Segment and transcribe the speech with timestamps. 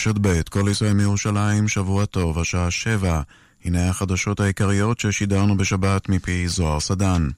[0.00, 3.20] רשת ב', כל ישראל מירושלים, שבוע טוב, השעה שבע.
[3.64, 7.28] הנה החדשות העיקריות ששידרנו בשבת מפי זוהר סדן.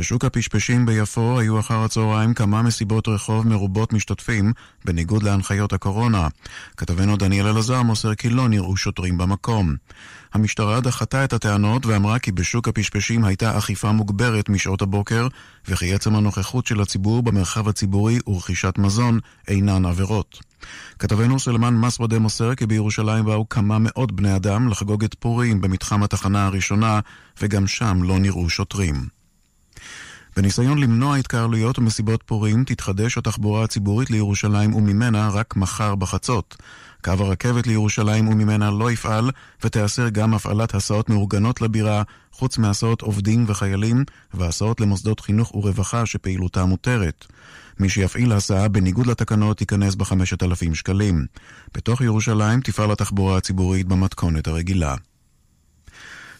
[0.00, 4.52] בשוק הפשפשים ביפו היו אחר הצהריים כמה מסיבות רחוב מרובות משתתפים,
[4.84, 6.28] בניגוד להנחיות הקורונה.
[6.76, 9.74] כתבנו דניאל אלעזר מוסר כי לא נראו שוטרים במקום.
[10.34, 15.28] המשטרה דחתה את הטענות ואמרה כי בשוק הפשפשים הייתה אכיפה מוגברת משעות הבוקר,
[15.68, 20.38] וכי עצם הנוכחות של הציבור במרחב הציבורי ורכישת מזון אינן עבירות.
[20.98, 26.02] כתבנו סלמן מסוודה מוסר כי בירושלים באו כמה מאות בני אדם לחגוג את פורים במתחם
[26.02, 27.00] התחנה הראשונה,
[27.42, 29.19] וגם שם לא נראו שוטרים.
[30.40, 36.56] בניסיון למנוע התקהלויות ומסיבות פורים, תתחדש התחבורה הציבורית לירושלים וממנה רק מחר בחצות.
[37.04, 39.30] קו הרכבת לירושלים וממנה לא יפעל,
[39.64, 46.64] ותיאסר גם הפעלת הסעות מאורגנות לבירה, חוץ מהסעות עובדים וחיילים, והסעות למוסדות חינוך ורווחה שפעילותה
[46.64, 47.26] מותרת.
[47.80, 51.26] מי שיפעיל הסעה בניגוד לתקנות ייכנס ב-5,000 שקלים.
[51.74, 54.94] בתוך ירושלים תפעל התחבורה הציבורית במתכונת הרגילה.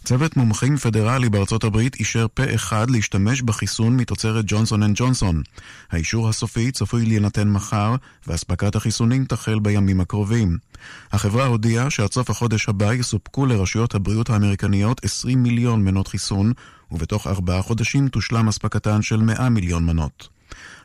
[0.04, 5.42] צוות מומחים פדרלי בארצות הברית אישר פה אחד להשתמש בחיסון מתוצרת ג'ונסון אנד ג'ונסון.
[5.90, 7.94] האישור הסופי צפוי להינתן מחר,
[8.26, 10.58] ואספקת החיסונים תחל בימים הקרובים.
[11.12, 16.52] החברה הודיעה שעד סוף החודש הבא יסופקו לרשויות הבריאות האמריקניות 20 מיליון מנות חיסון,
[16.90, 20.28] ובתוך ארבעה חודשים תושלם אספקתן של 100 מיליון מנות.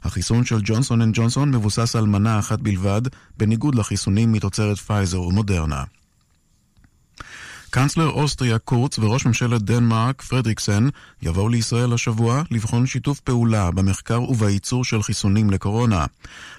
[0.04, 3.02] החיסון של ג'ונסון אנד ג'ונסון מבוסס על מנה אחת בלבד,
[3.38, 5.84] בניגוד לחיסונים מתוצרת פייזר ומודרנה.
[7.76, 10.88] קאנצלר אוסטריה קורץ וראש ממשלת דנמרק פרדריקסן
[11.22, 16.06] יבואו לישראל השבוע לבחון שיתוף פעולה במחקר ובייצור של חיסונים לקורונה.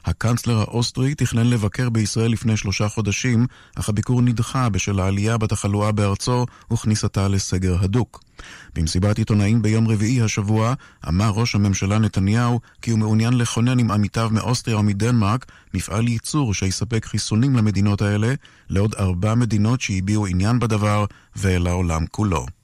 [0.05, 6.47] הקאנצלר האוסטרי תכנן לבקר בישראל לפני שלושה חודשים, אך הביקור נדחה בשל העלייה בתחלואה בארצו
[6.73, 8.26] וכניסתה לסגר הדוק.
[8.75, 10.75] במסיבת עיתונאים ביום רביעי השבוע
[11.09, 17.05] אמר ראש הממשלה נתניהו כי הוא מעוניין לכונן עם עמיתיו מאוסטריה ומדנמרק מפעל ייצור שיספק
[17.05, 18.35] חיסונים למדינות האלה
[18.71, 21.05] לעוד ארבע מדינות שהביעו עניין בדבר
[21.37, 22.56] ולעולם כולו.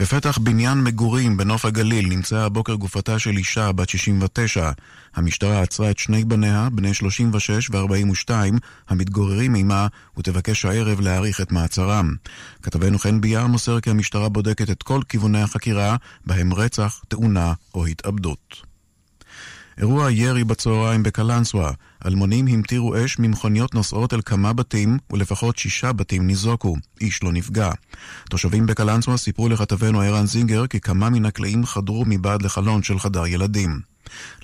[0.00, 4.70] בפתח בניין מגורים בנוף הגליל נמצאה הבוקר גופתה של אישה בת 69.
[5.14, 8.30] המשטרה עצרה את שני בניה, בני 36 ו-42,
[8.88, 9.86] המתגוררים עימה,
[10.18, 12.14] ותבקש הערב להאריך את מעצרם.
[12.62, 15.96] כתבנו חן ביאר מוסר כי המשטרה בודקת את כל כיווני החקירה,
[16.26, 18.69] בהם רצח, תאונה או התאבדות.
[19.80, 21.72] אירוע ירי בצהריים בקלנסווה.
[22.06, 26.76] אלמונים המטירו אש ממכוניות נוסעות אל כמה בתים, ולפחות שישה בתים ניזוקו.
[27.00, 27.70] איש לא נפגע.
[28.30, 33.26] תושבים בקלנסווה סיפרו לכתבנו ערן זינגר כי כמה מן הקלעים חדרו מבעד לחלון של חדר
[33.26, 33.80] ילדים.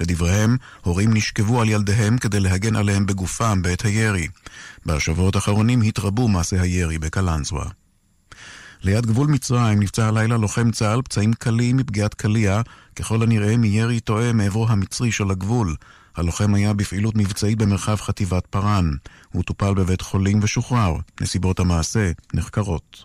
[0.00, 4.28] לדבריהם, הורים נשכבו על ילדיהם כדי להגן עליהם בגופם בעת הירי.
[4.86, 7.64] בשבועות האחרונים התרבו מעשי הירי בקלנסווה.
[8.86, 12.60] ליד גבול מצרים נפצע הלילה לוחם צה"ל פצעים קלים מפגיעת קליע,
[12.96, 15.76] ככל הנראה מירי טועה מעברו המצרי של הגבול.
[16.16, 18.90] הלוחם היה בפעילות מבצעית במרחב חטיבת פארן.
[19.32, 20.96] הוא טופל בבית חולים ושוחרר.
[21.20, 23.04] נסיבות המעשה נחקרות.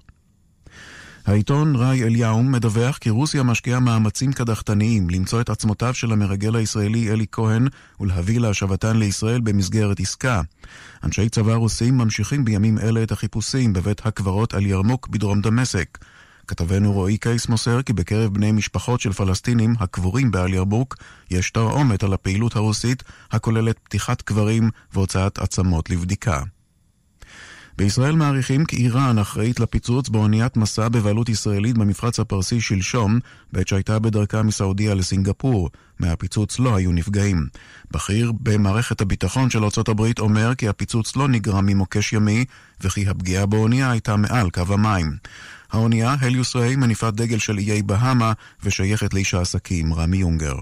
[1.25, 7.11] העיתון ראי אליהו מדווח כי רוסיה משקיעה מאמצים קדחתניים למצוא את עצמותיו של המרגל הישראלי
[7.11, 7.67] אלי כהן
[7.99, 10.41] ולהביא להשבתן לישראל במסגרת עסקה.
[11.03, 15.97] אנשי צבא רוסים ממשיכים בימים אלה את החיפושים בבית הקברות על ירמוק בדרום דמשק.
[16.47, 20.95] כתבנו רועי קייס מוסר כי בקרב בני משפחות של פלסטינים הקבורים בעל ירבוק
[21.31, 26.41] יש תרעומת על הפעילות הרוסית הכוללת פתיחת קברים והוצאת עצמות לבדיקה.
[27.77, 33.19] בישראל מעריכים כי איראן אחראית לפיצוץ באוניית מסע בבעלות ישראלית במפרץ הפרסי שלשום,
[33.51, 35.69] בעת שהייתה בדרכה מסעודיה לסינגפור.
[35.99, 37.47] מהפיצוץ לא היו נפגעים.
[37.91, 42.45] בכיר במערכת הביטחון של ארה"ב אומר כי הפיצוץ לא נגרם ממוקש ימי,
[42.81, 45.17] וכי הפגיעה באונייה הייתה מעל קו המים.
[45.71, 48.33] האונייה, הליוס ריי, מניפת דגל של איי בהאמה
[48.63, 50.55] ושייכת לאיש העסקים רמי יונגר.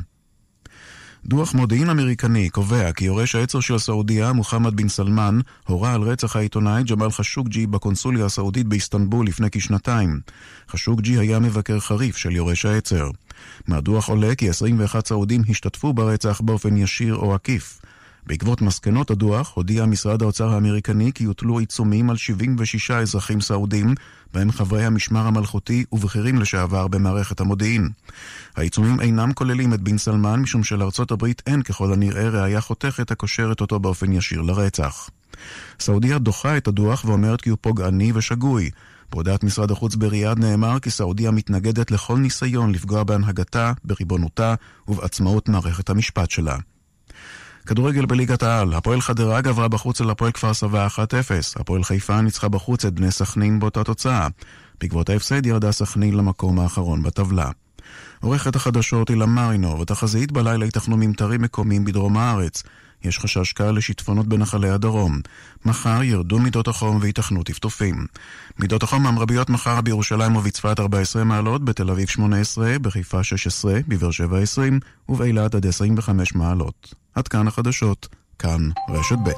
[1.26, 6.36] דוח מודיעין אמריקני קובע כי יורש העצר של סעודיה, מוחמד בן סלמן, הורה על רצח
[6.36, 10.20] העיתונאי ג'מאל חשוקג'י בקונסוליה הסעודית באיסטנבול לפני כשנתיים.
[10.70, 13.10] חשוקג'י היה מבקר חריף של יורש העצר.
[13.68, 17.82] מהדוח עולה כי 21 סעודים השתתפו ברצח באופן ישיר או עקיף.
[18.30, 23.96] בעקבות מסקנות הדוח, הודיע משרד האוצר האמריקני כי יוטלו עיצומים על 76 אזרחים סעודים,
[24.34, 27.90] בהם חברי המשמר המלכותי ובכירים לשעבר במערכת המודיעין.
[28.56, 33.62] העיצומים אינם כוללים את בן סלמן, משום שלארצות הברית אין ככל הנראה ראייה חותכת הקושרת
[33.62, 35.10] אותו באופן ישיר לרצח.
[35.80, 38.70] סעודיה דוחה את הדוח ואומרת כי הוא פוגעני ושגוי.
[39.12, 44.56] בהודעת משרד החוץ בריאד נאמר כי סעודיה מתנגדת לכל ניסיון לפגוע בהנהגתה, בריבונותה
[44.88, 46.58] ובעצמאות מערכת המשפט שלה.
[47.70, 51.00] כדורגל בליגת העל, הפועל חדרה גברה בחוץ על הפועל כפר סבא 1-0,
[51.56, 54.28] הפועל חיפה ניצחה בחוץ את בני סכנין באותה תוצאה.
[54.82, 57.52] בעקבות ההפסד ירדה סכנין למקום האחרון בטבלה.
[58.22, 62.64] עורכת החדשות הילה מרינור, ותחזית בלילה ייתכנו ממטרים מקומיים בדרום הארץ.
[63.04, 65.20] יש חשש קל לשיטפונות בנחלי הדרום.
[65.66, 68.06] מחר ירדו מידות החום וייתכנו טפטופים.
[68.60, 74.40] מידות החום המרביות מחר בירושלים ובצפת 14 מעלות, בתל אביב 18, בחיפה 16, בבאר שבע
[74.40, 74.80] 20
[75.10, 76.94] ובאילת עד 25 מעלות.
[77.16, 78.08] עד כאן החדשות,
[78.40, 79.30] כאן רשת ב'.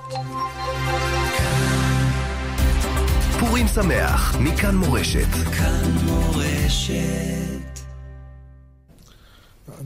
[3.40, 5.28] פורים שמח, מכאן מורשת.
[5.58, 7.51] כאן מורשת.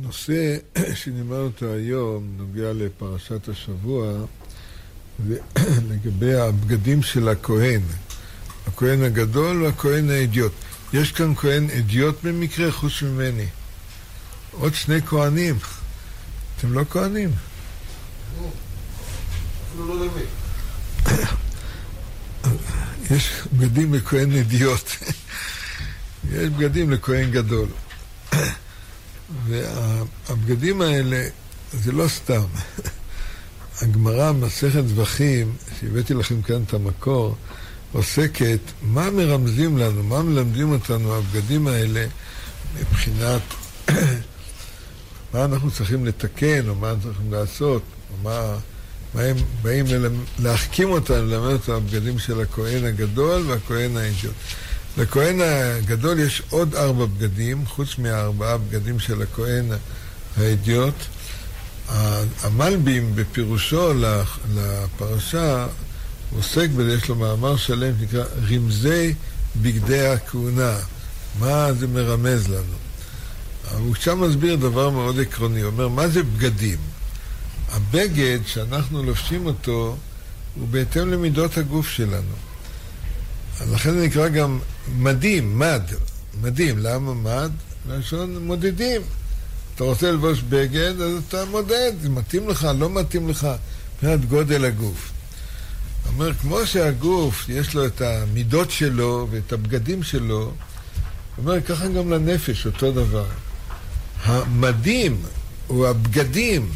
[0.06, 0.58] הנושא
[1.00, 4.26] שנאמר אותו היום נוגע לפרשת השבוע
[5.90, 7.82] לגבי הבגדים של הכהן,
[8.68, 10.52] הכהן הגדול והכהן האדיוט.
[10.94, 13.48] יש כאן כהן אדיוט במקרה חוץ ממני.
[14.52, 15.58] עוד שני כהנים.
[16.58, 17.32] אתם לא כהנים?
[19.78, 20.06] לא
[23.12, 24.90] יש בגדים לכהן אדיוט.
[26.34, 27.68] יש בגדים לכהן גדול.
[29.48, 31.28] והבגדים האלה,
[31.74, 32.44] זה לא סתם.
[33.82, 37.36] הגמרא, מסכת זבחים, שהבאתי לכם כאן את המקור,
[37.92, 42.06] עוסקת מה מרמזים לנו, מה מלמדים אותנו הבגדים האלה
[42.80, 43.42] מבחינת
[45.34, 47.82] מה אנחנו צריכים לתקן, או מה אנחנו צריכים לעשות,
[48.12, 48.56] או מה,
[49.14, 49.86] מה הם באים
[50.40, 54.34] להחכים אותנו, ללמד אותנו הבגדים של הכהן הגדול והכהן האידיוט.
[54.98, 59.66] לכהן הגדול יש עוד ארבע בגדים, חוץ מהארבעה בגדים של הכהן
[60.38, 60.96] האדיוט.
[62.42, 63.94] המלבים בפירושו
[64.54, 65.68] לפרשה
[66.36, 69.14] עוסק בזה, יש לו מאמר שלם שנקרא רמזי
[69.62, 70.78] בגדי הכהונה.
[71.40, 72.78] מה זה מרמז לנו?
[73.72, 76.78] הוא שם מסביר דבר מאוד עקרוני, הוא אומר, מה זה בגדים?
[77.72, 79.98] הבגד שאנחנו לובשים אותו
[80.56, 82.36] הוא בהתאם למידות הגוף שלנו.
[83.62, 84.60] לכן זה נקרא גם
[84.98, 85.82] מדים, מד,
[86.42, 86.78] מדים.
[86.78, 87.52] למה מד?
[87.90, 89.02] לשון מודדים.
[89.76, 93.48] אתה רוצה ללבוש בגד, אז אתה מודד, מתאים לך, לא מתאים לך,
[93.96, 95.12] מבחינת גודל הגוף.
[96.08, 100.54] אומר, כמו שהגוף, יש לו את המידות שלו ואת הבגדים שלו,
[101.38, 103.26] אומר, ככה גם לנפש, אותו דבר.
[104.24, 105.22] המדים
[105.70, 106.72] או הבגדים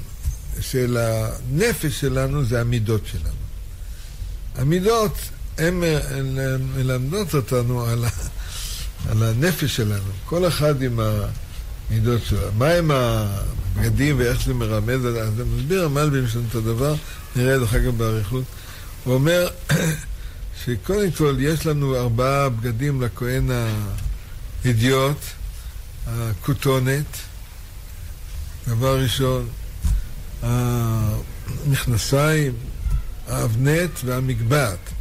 [0.59, 3.39] של הנפש שלנו זה המידות שלנו.
[4.55, 5.17] המידות
[5.59, 5.83] הן
[6.75, 8.05] מלמדות אותנו על,
[9.09, 12.39] על הנפש שלנו, כל אחד עם המידות שלו.
[12.57, 16.95] מה הם הבגדים ואיך זה מרמז, אז מסביר המלבים שלנו את הדבר,
[17.35, 18.43] נראה את זה אחר כך באריכות.
[19.03, 19.47] הוא אומר
[20.65, 23.49] שקודם כל יש לנו ארבעה בגדים לכהן
[24.63, 25.17] האידיוט,
[26.07, 27.17] הכותונת,
[28.67, 29.47] דבר ראשון,
[30.41, 32.53] המכנסיים,
[33.27, 34.98] האבנט והמגבעת.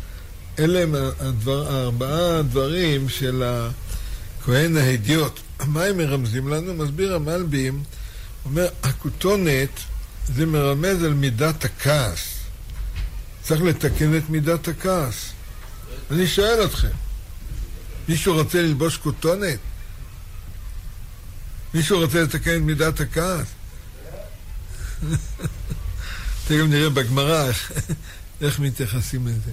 [0.58, 5.40] אלה הם הדבר, ארבעה הדברים של הכהן ההדיוט.
[5.66, 6.74] מה הם מרמזים לנו?
[6.74, 7.82] מסביר המלבים,
[8.44, 9.68] אומר, הכותונת
[10.34, 12.34] זה מרמז על מידת הכעס.
[13.42, 15.32] צריך לתקן את מידת הכעס.
[16.10, 16.88] אני שואל אתכם,
[18.08, 19.58] מישהו רוצה ללבוש כותונת?
[21.74, 23.46] מישהו רוצה לתקן את מידת הכעס?
[26.44, 27.50] תכף נראה בגמרא
[28.40, 29.50] איך, מתייחסים לזה.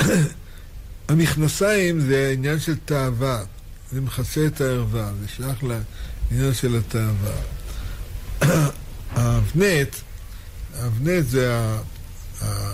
[1.08, 3.44] המכנסיים זה עניין של תאווה,
[3.92, 7.36] זה מכסה את הערווה, זה שייך לעניין של התאווה.
[9.16, 9.96] האבנט,
[10.74, 11.78] האבנט זה ה...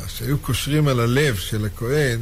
[0.08, 2.20] שהיו קושרים על הלב של הכהן,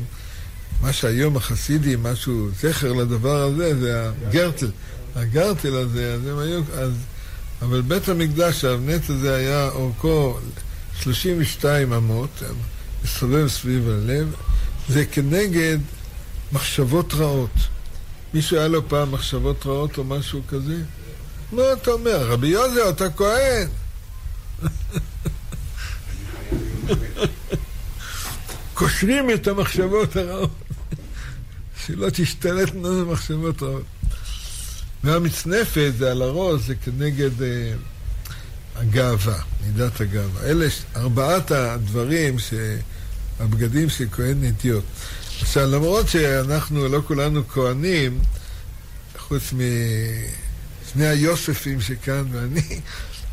[0.80, 4.70] מה שהיום החסידים, משהו, זכר לדבר הזה, זה הגרטל.
[5.16, 6.92] הגרטל הזה, אז הם היו, אז,
[7.62, 10.38] אבל בבית המקדש, האבנט הזה היה אורכו
[11.00, 12.42] 32 אמות,
[13.04, 14.34] מסתובב סביב הלב,
[14.90, 15.78] זה כנגד
[16.52, 17.50] מחשבות רעות.
[18.34, 20.82] מישהו היה לו פעם מחשבות רעות או משהו כזה?
[21.52, 22.26] מה אתה אומר?
[22.26, 23.68] רבי יוזר, אתה כהן.
[28.74, 30.50] קושרים את המחשבות הרעות,
[31.86, 33.84] שלא תשתלטנה במחשבות רעות.
[35.04, 37.72] והמצנפת זה על הראש, זה כנגד אה,
[38.76, 40.42] הגאווה, מידת הגאווה.
[40.42, 40.66] אלה
[40.96, 42.54] ארבעת הדברים ש...
[43.40, 44.84] הבגדים של כהן נטיות.
[45.40, 48.18] עכשיו, למרות שאנחנו לא כולנו כהנים,
[49.18, 52.80] חוץ משני היוספים שכאן ואני,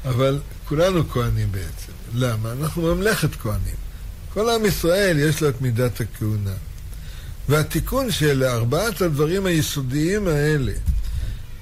[0.05, 1.91] אבל כולנו כהנים בעצם.
[2.13, 2.51] למה?
[2.51, 3.75] אנחנו ממלכת כהנים.
[4.33, 6.53] כל עם ישראל יש לו את מידת הכהונה.
[7.49, 10.73] והתיקון של ארבעת הדברים היסודיים האלה,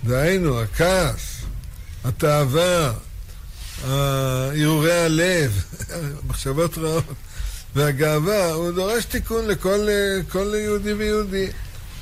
[0.03, 1.35] דהיינו הכעס,
[2.03, 2.93] התאווה,
[3.83, 5.63] הרהורי הלב,
[6.27, 7.03] מחשבות רעות,
[7.75, 9.87] והגאווה, הוא דורש תיקון לכל
[10.29, 11.47] כל יהודי ויהודי.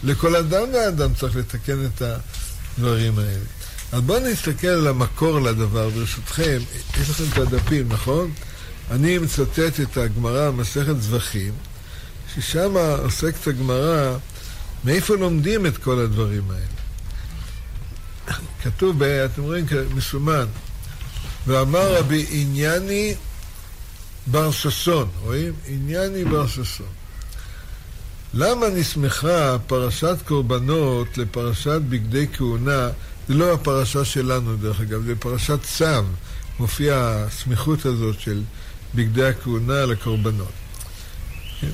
[0.04, 3.46] לכל אדם ואדם צריך לתקן את הדברים האלה.
[3.92, 6.60] אז בואו נסתכל על המקור לדבר, ברשותכם.
[7.02, 8.32] יש לכם את הדפים, נכון?
[8.92, 11.54] אני מצטט את הגמרא במסכת זבחים,
[12.36, 14.18] ששם עוסקת הגמרא
[14.84, 16.74] מאיפה לומדים את כל הדברים האלה.
[18.64, 19.66] כתוב, אתם רואים,
[19.96, 20.46] מסומן,
[21.48, 23.16] ואמר רבי ענייני
[24.28, 25.54] בר ששון, רואים?
[25.68, 26.88] ענייני בר ששון.
[28.34, 32.90] למה נסמכה פרשת קורבנות לפרשת בגדי כהונה?
[33.28, 35.86] זה לא הפרשה שלנו, דרך אגב, זה פרשת צו.
[36.60, 38.42] מופיעה הסמיכות הזאת של
[38.96, 40.52] בגדי הכהונה לקורבנות.
[41.62, 41.68] כן?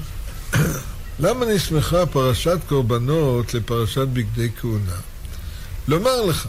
[1.20, 4.96] למה נסמכה פרשת קורבנות לפרשת בגדי כהונה?
[5.88, 6.48] לומר לך,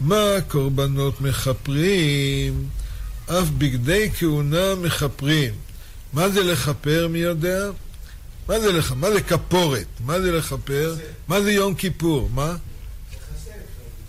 [0.00, 2.68] מה קורבנות מכפרים?
[3.26, 5.54] אף בגדי כהונה מכפרים.
[6.12, 7.70] מה זה לכפר, מי יודע?
[8.48, 8.92] מה זה לך?
[8.96, 9.86] מה זה כפורת?
[10.00, 10.94] מה זה לכפר?
[11.28, 12.30] מה זה יום כיפור?
[12.34, 12.56] מה?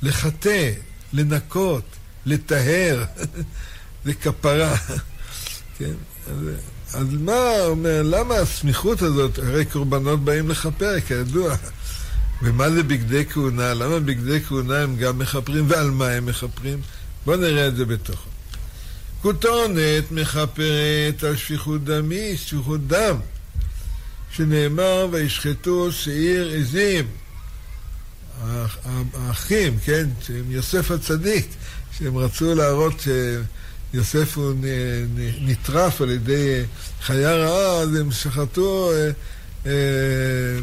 [0.01, 0.71] לחטא,
[1.13, 1.83] לנקות,
[2.25, 3.03] לטהר,
[4.05, 4.75] זה כפרה.
[5.77, 5.93] כן?
[6.27, 6.37] אז,
[6.93, 9.39] אז מה אומר, למה הסמיכות הזאת?
[9.39, 11.55] הרי קורבנות באים לכפר, כידוע.
[12.41, 13.73] ומה זה בגדי כהונה?
[13.73, 16.81] למה בגדי כהונה הם גם מכפרים, ועל מה הם מכפרים?
[17.25, 18.32] בואו נראה את זה בתוכו.
[19.23, 23.15] כותונת מכפרת על שפיכות דמי, שפיכות דם,
[24.31, 27.05] שנאמר וישחטו שעיר עזים.
[29.13, 31.47] האחים, כן, שהם יוסף הצדיק,
[31.97, 32.93] שהם רצו להראות
[33.93, 34.53] שיוסף הוא
[35.41, 36.63] נטרף על ידי
[37.01, 39.09] חיה רעה, אז הם שחטו אה,
[39.65, 39.71] אה,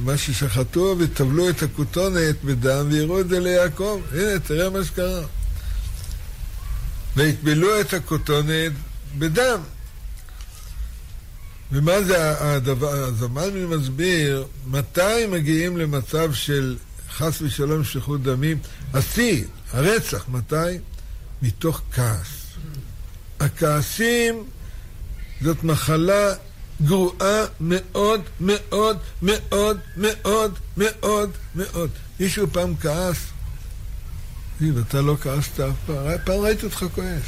[0.00, 4.00] מה ששחטו וטבלו את הכותונת בדם ויראו את זה ליעקב.
[4.12, 5.39] הנה, תראה מה שקרה.
[7.17, 8.73] ויטבלו את הכותונת
[9.19, 9.61] בדם.
[11.73, 16.76] ומה זה הדבר, אז המלמי מסביר מתי מגיעים למצב של
[17.11, 18.59] חס ושלום שפיכות דמים?
[18.95, 20.79] השיא, הרצח, מתי?
[21.43, 22.29] מתוך כעס.
[23.40, 24.45] הכעסים
[25.43, 26.35] זאת מחלה
[26.83, 31.90] גרועה מאוד מאוד מאוד מאוד מאוד מאוד.
[32.21, 33.17] מישהו פעם כעס?
[34.61, 35.97] תקשיב, אתה לא כעסת אף פעם.
[36.25, 37.23] פעם ראיתי אותך כועס.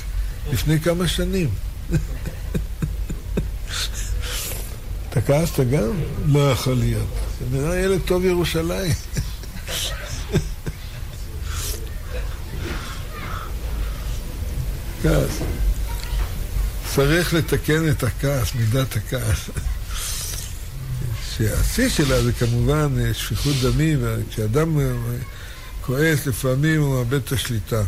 [0.53, 1.49] לפני כמה שנים.
[5.11, 5.91] אתה כעסת גם?
[6.27, 7.09] לא יכול להיות.
[7.41, 8.93] זה נראה ילד טוב ירושלים.
[15.03, 15.39] כעס.
[16.95, 19.51] צריך לתקן את הכעס, מידת הכעס.
[21.37, 24.17] שהשיא שלה זה כמובן אה, שפיכות דמים, אה,
[25.83, 27.83] כועס, לפעמים הוא מאבד את השליטה.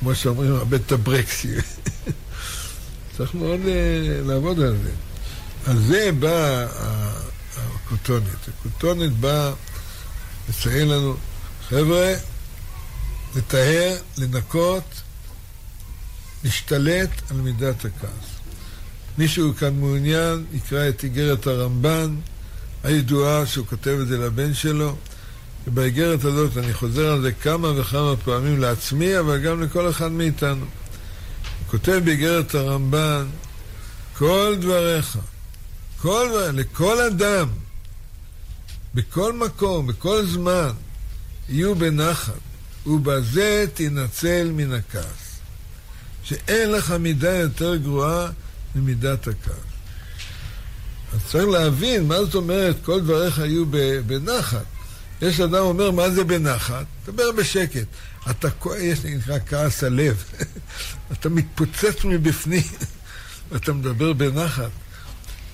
[0.00, 1.54] כמו שאומרים, מאבד את הברקסי.
[3.16, 4.90] צריך מאוד אה, לעבוד על זה.
[5.66, 6.66] על זה באה
[7.56, 8.48] הכותונת.
[8.48, 9.52] הכותונת באה
[10.48, 11.16] לציין לנו,
[11.68, 12.14] חבר'ה,
[13.36, 15.02] לטהר, לנקות,
[16.44, 18.36] להשתלט על מידת הכעס.
[19.18, 22.16] מישהו כאן מעוניין, יקרא את איגרת הרמב"ן
[22.84, 24.96] הידועה שהוא כותב את זה לבן שלו.
[25.66, 30.66] ובאיגרת הזאת אני חוזר על זה כמה וכמה פעמים לעצמי, אבל גם לכל אחד מאיתנו.
[31.70, 33.26] כותב באיגרת הרמב"ן,
[34.18, 35.18] כל דבריך,
[36.00, 37.48] כל לכל אדם,
[38.94, 40.70] בכל מקום, בכל זמן,
[41.48, 42.32] יהיו בנחת,
[42.86, 45.26] ובזה תנצל מן הכעס.
[46.22, 48.28] שאין לך מידה יותר גרועה
[48.74, 49.56] ממידת הכעס.
[51.12, 53.64] אז צריך להבין מה זאת אומרת, כל דבריך יהיו
[54.06, 54.75] בנחת.
[55.22, 56.84] יש אדם אומר, מה זה בנחת?
[57.06, 57.86] דבר בשקט.
[58.30, 60.24] אתה כועס, נקרא כעס הלב.
[61.12, 62.62] אתה מתפוצץ מבפנים,
[63.52, 64.70] ואתה מדבר בנחת.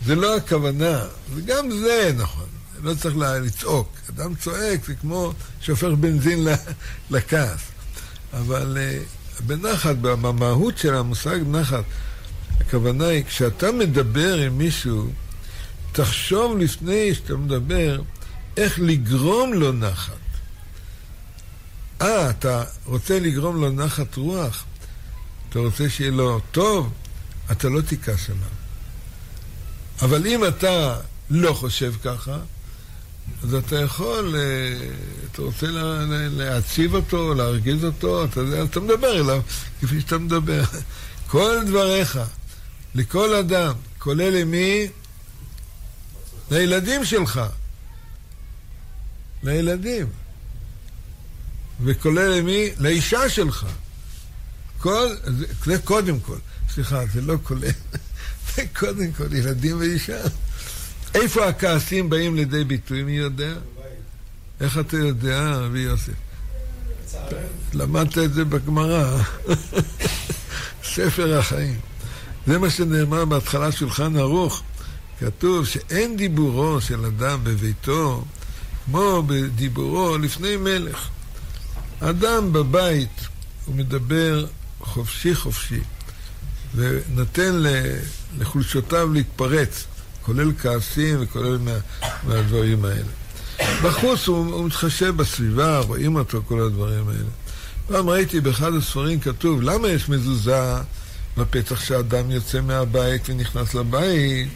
[0.07, 1.05] זה לא הכוונה,
[1.35, 2.47] וגם זה נכון,
[2.83, 3.89] לא צריך לצעוק.
[4.11, 6.47] אדם צועק, זה כמו שהופך בנזין
[7.11, 7.61] לכעס.
[8.33, 8.99] אבל אה,
[9.47, 11.85] בנחת, במהות של המושג נחת,
[12.61, 15.11] הכוונה היא, כשאתה מדבר עם מישהו,
[15.93, 18.01] תחשוב לפני שאתה מדבר,
[18.57, 20.13] איך לגרום לו נחת.
[22.01, 24.65] אה, אתה רוצה לגרום לו נחת רוח?
[25.49, 26.93] אתה רוצה שיהיה לו טוב?
[27.53, 28.43] אתה לא תיכנס עליו.
[30.03, 32.39] אבל אם אתה לא חושב ככה,
[33.43, 34.89] אז אתה יכול, אה,
[35.33, 35.67] אתה רוצה
[36.31, 39.41] להציב אותו, להרגיז אותו, אתה, אתה מדבר אליו
[39.83, 40.63] כפי שאתה מדבר.
[41.31, 42.19] כל דבריך,
[42.95, 44.89] לכל אדם, כולל למי?
[46.51, 47.41] לילדים שלך.
[49.43, 50.07] לילדים.
[51.85, 52.71] וכולל למי?
[52.79, 53.67] לאישה שלך.
[54.79, 56.37] כל, זה, זה קודם כל.
[56.75, 57.71] סליחה, זה לא כולל.
[58.55, 60.21] זה קודם כל ילדים ואישה.
[61.15, 63.55] איפה הכעסים באים לידי ביטוי, מי יודע?
[64.61, 66.13] איך אתה יודע, רבי יוסף?
[67.75, 69.23] למדת את זה בגמרא.
[70.95, 71.81] ספר החיים.
[72.47, 74.63] זה מה שנאמר בהתחלה שולחן ערוך.
[75.21, 78.25] כתוב שאין דיבורו של אדם בביתו
[78.85, 81.09] כמו בדיבורו לפני מלך.
[82.01, 83.21] אדם בבית,
[83.67, 84.47] הוא מדבר
[84.81, 85.81] חופשי חופשי,
[86.75, 87.63] ונותן
[88.39, 89.85] לחולשותיו להתפרץ,
[90.23, 91.79] כולל כעסים וכולל מה,
[92.27, 93.13] מהדברים האלה.
[93.83, 97.31] בחוץ הוא, הוא מתחשב בסביבה, רואים אותו, כל הדברים האלה.
[97.87, 100.75] פעם ראיתי באחד הספרים כתוב, למה יש מזוזה
[101.37, 104.49] בפתח שאדם יוצא מהבית ונכנס לבית?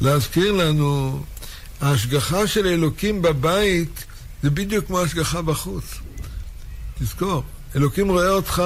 [0.00, 1.22] להזכיר לנו,
[1.80, 4.04] ההשגחה של אלוקים בבית
[4.42, 5.84] זה בדיוק כמו השגחה בחוץ.
[6.98, 7.42] תזכור,
[7.76, 8.62] אלוקים רואה אותך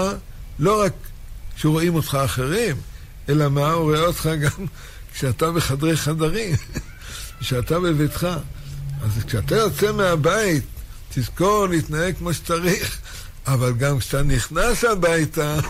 [0.58, 0.92] לא רק
[1.56, 2.76] כשרואים אותך אחרים,
[3.28, 4.66] אלא מה, הוא רואה אותך גם
[5.14, 6.56] כשאתה בחדרי חדרים,
[7.40, 8.26] כשאתה בביתך.
[9.02, 10.64] אז כשאתה יוצא מהבית,
[11.14, 12.98] תזכור להתנהג כמו שצריך,
[13.46, 15.60] אבל גם כשאתה נכנס הביתה,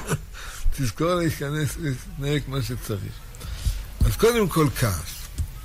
[0.77, 3.13] תזכור להיכנס, להתנהג כמו שצריך.
[4.05, 5.20] אז קודם כל כעס.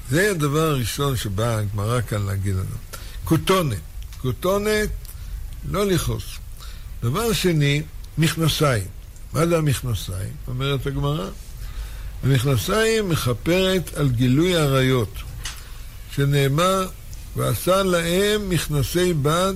[0.09, 2.75] זה הדבר הראשון שבאה הגמרא כאן להגיד לנו.
[3.23, 3.77] כותונת.
[4.21, 4.89] כותונת,
[5.71, 6.23] לא לכעוס.
[7.03, 7.81] דבר שני,
[8.17, 8.87] מכנסיים.
[9.33, 10.33] מה זה המכנסיים?
[10.47, 11.29] אומרת הגמרא.
[12.23, 15.13] המכנסיים מכפרת על גילוי עריות,
[16.15, 16.87] שנאמר,
[17.35, 19.53] ועשה להם מכנסי בד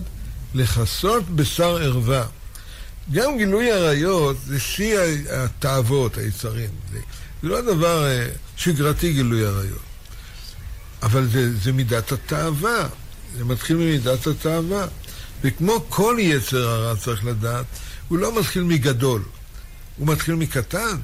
[0.54, 2.26] לכסות בשר ערווה.
[3.12, 5.00] גם גילוי עריות זה שיא
[5.32, 6.70] התאוות, היצרים.
[6.92, 7.00] זה,
[7.44, 8.28] זה לא דבר אה,
[8.58, 9.89] שגרתי גילוי עריות.
[11.02, 12.88] אבל זה, זה מידת התאווה.
[13.38, 14.86] זה מתחיל ממידת התאווה.
[15.42, 17.66] וכמו כל יצר הרע צריך לדעת,
[18.08, 19.24] הוא לא מתחיל מגדול,
[19.98, 20.98] הוא מתחיל מקטן,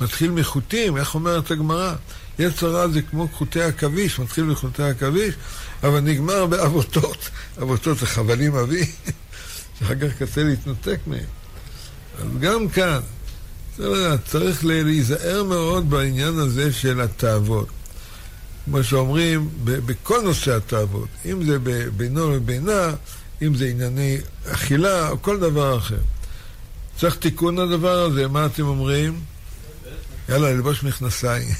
[0.00, 1.94] מתחיל מחוטים, איך אומרת הגמרא?
[2.38, 5.34] יצר רע זה כמו חוטי עכביש, מתחיל מחוטי עכביש,
[5.82, 7.30] אבל נגמר באבותות.
[7.62, 8.92] אבותות זה חבלים אבי,
[9.78, 11.24] שאחר כך קשה להתנתק מהם.
[12.18, 13.00] אז גם כאן,
[14.26, 17.68] צריך להיזהר מאוד בעניין הזה של התאוות.
[18.64, 21.58] כמו שאומרים, בכל נושא התאוות, אם זה
[21.96, 22.94] בינו ובינה,
[23.42, 25.98] אם זה ענייני אכילה או כל דבר אחר.
[26.98, 29.20] צריך תיקון לדבר הזה, מה אתם אומרים?
[30.28, 31.48] יאללה, ללבוש מכנסיים.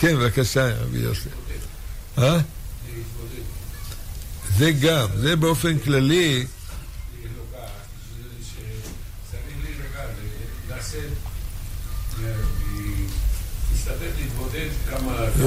[0.00, 1.28] כן, בבקשה, רבי יוסף.
[2.18, 2.38] אה?
[4.58, 6.46] זה גם, זה באופן כללי.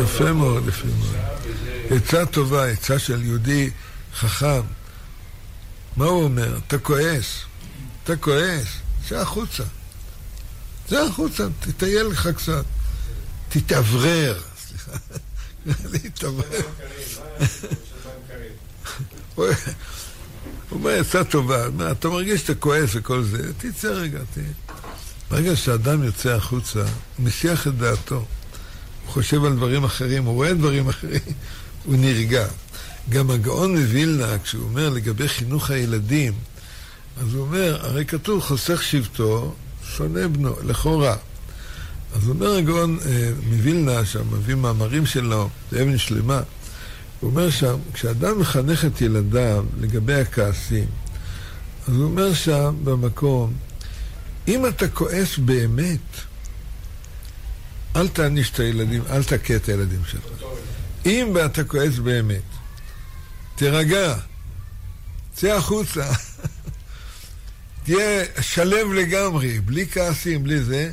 [0.04, 1.16] יפה מאוד, יפה מאוד.
[1.90, 3.70] עצה טובה, עצה של יהודי
[4.16, 4.62] חכם.
[5.98, 6.58] מה הוא אומר?
[6.68, 7.42] אתה כועס,
[8.04, 8.68] אתה כועס,
[9.10, 9.64] צא החוצה.
[10.88, 12.66] צא החוצה, תטייל לך קצת.
[13.50, 14.42] תתאוורר.
[14.68, 14.92] סליחה,
[15.92, 16.62] להתאוורר.
[19.36, 19.48] הוא
[20.72, 24.46] אומר עצה טובה, אתה מרגיש שאתה כועס וכל זה, תצא רגע, תהיה.
[25.32, 28.26] ברגע שאדם יוצא החוצה, הוא מסיח את דעתו.
[29.12, 31.19] חושב על דברים אחרים, הוא רואה דברים אחרים,
[31.86, 32.47] הוא נרגע.
[33.10, 36.34] גם הגאון מווילנה, כשהוא אומר לגבי חינוך הילדים,
[37.17, 39.54] אז הוא אומר, הרי כתוב חוסך שבטו,
[39.95, 41.15] שונא בנו, לכאורה.
[42.15, 46.41] אז אומר הגאון אה, מווילנה, שם מביא מאמרים שלו, אבן שלמה,
[47.19, 50.86] הוא אומר שם, כשאדם מחנך את ילדיו לגבי הכעסים,
[51.88, 53.54] אז הוא אומר שם במקום,
[54.47, 56.00] אם אתה כועס באמת,
[57.95, 60.23] אל תעניש את הילדים, אל תכה את הילדים שלך.
[61.06, 62.41] אם אתה כועס באמת,
[63.56, 64.15] תירגע,
[65.34, 66.12] צא החוצה,
[67.84, 70.91] תהיה שלם לגמרי, בלי כעסים, בלי זה,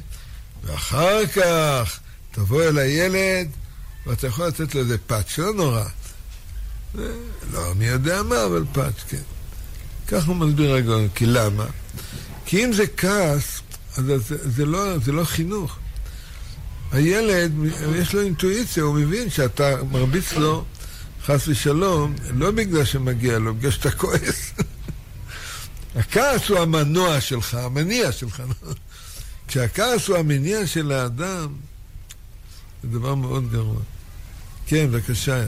[0.65, 1.99] ואחר כך
[2.31, 3.49] תבוא אל הילד
[4.07, 5.85] ואתה יכול לתת לו איזה פאץ', לא נורא.
[7.53, 9.23] לא מי יודע מה, אבל פאץ', כן.
[10.09, 11.67] כך הוא מסביר הגאון, כי למה?
[12.45, 13.61] כי אם זה כעס,
[13.97, 14.17] אז זה,
[14.51, 15.79] זה, לא, זה לא חינוך.
[16.93, 17.53] הילד,
[17.97, 20.65] יש לו אינטואיציה, הוא מבין שאתה מרביץ לו,
[21.25, 24.53] חס ושלום, לא בגלל שמגיע לו, בגלל שאתה כועס.
[25.97, 28.43] הכעס הוא המנוע שלך, המניע שלך.
[29.49, 31.55] כשהכעס הוא המניע של האדם,
[32.83, 33.81] זה דבר מאוד גרוע.
[34.67, 35.45] כן, בבקשה.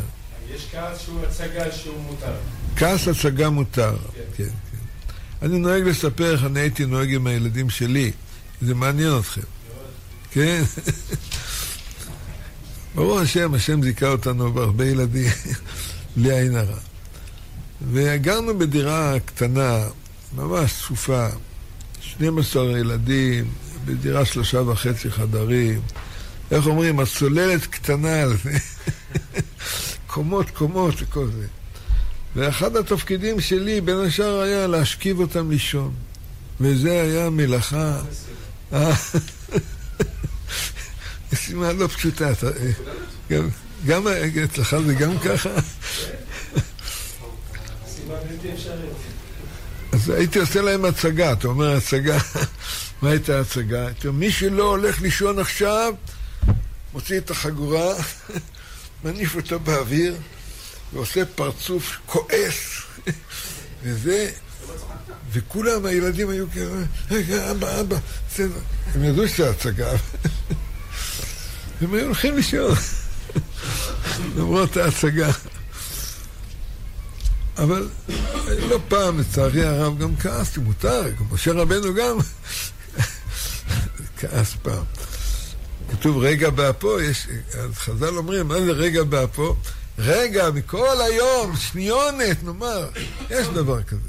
[0.55, 2.35] יש כעס שהוא הצגה שהוא מותר.
[2.77, 4.21] כעס הצגה מותר, כן.
[4.37, 5.47] כן, כן.
[5.47, 8.13] אני נוהג לספר איך אני הייתי נוהג עם הילדים שלי.
[8.63, 9.41] זה מעניין אתכם.
[10.31, 10.63] כן?
[12.95, 15.31] ברוך השם, השם זיכה אותנו בהרבה ילדים,
[16.17, 16.79] בלי עין הרע.
[17.93, 19.79] וגרנו בדירה קטנה,
[20.37, 21.29] ממש צפופה,
[22.01, 23.45] 12 ילדים,
[23.85, 25.81] בדירה שלושה וחצי חדרים.
[26.51, 28.59] איך אומרים, הצוללת קטנה על זה.
[30.07, 31.47] קומות, קומות וכל זה.
[32.37, 35.95] ואחד התפקידים שלי, בין השאר, היה להשכיב אותם לישון.
[36.61, 38.01] וזה היה מלאכה...
[41.33, 42.31] משימה לא פשוטה.
[43.31, 43.49] גם,
[43.87, 44.07] גם
[44.45, 45.51] אצלך זה גם ככה?
[49.93, 52.19] אז הייתי עושה להם הצגה, אתה אומר הצגה,
[53.03, 53.89] מה הייתה ההצגה?
[54.13, 55.95] מי שלא הולך לישון עכשיו,
[56.93, 57.95] מוציא את החגורה,
[59.05, 60.17] מניף אותה באוויר,
[60.93, 62.83] ועושה פרצוף כועס,
[63.83, 64.31] וזה,
[65.33, 67.97] וכולם, הילדים היו כאלה, רגע, אבא, אבא,
[68.29, 68.59] בסדר.
[68.95, 69.93] הם ידעו שזה הצגה.
[71.81, 72.75] הם היו הולכים לישון,
[74.37, 75.31] למרות ההצגה.
[77.59, 77.89] אבל
[78.49, 82.19] לא פעם, לצערי הרב, גם כעסתי, מותר, משה רבנו גם
[84.17, 84.85] כעס פעם.
[85.91, 89.57] כתוב רגע באפו, יש, אז חז"ל אומרים, מה זה רגע באפו?
[89.99, 92.89] רגע, מכל היום, שניונת, נאמר,
[93.31, 94.09] יש דבר כזה.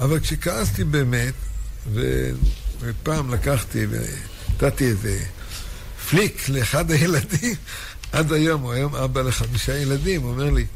[0.00, 1.34] אבל כשכעסתי באמת,
[2.80, 5.24] ופעם לקחתי ונתתי איזה
[6.10, 7.54] פליק לאחד הילדים,
[8.12, 10.66] עד היום, הוא היום אבא לחמישה ילדים, הוא אומר לי,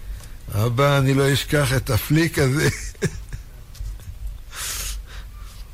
[0.54, 2.68] אבא, אני לא אשכח את הפליק הזה.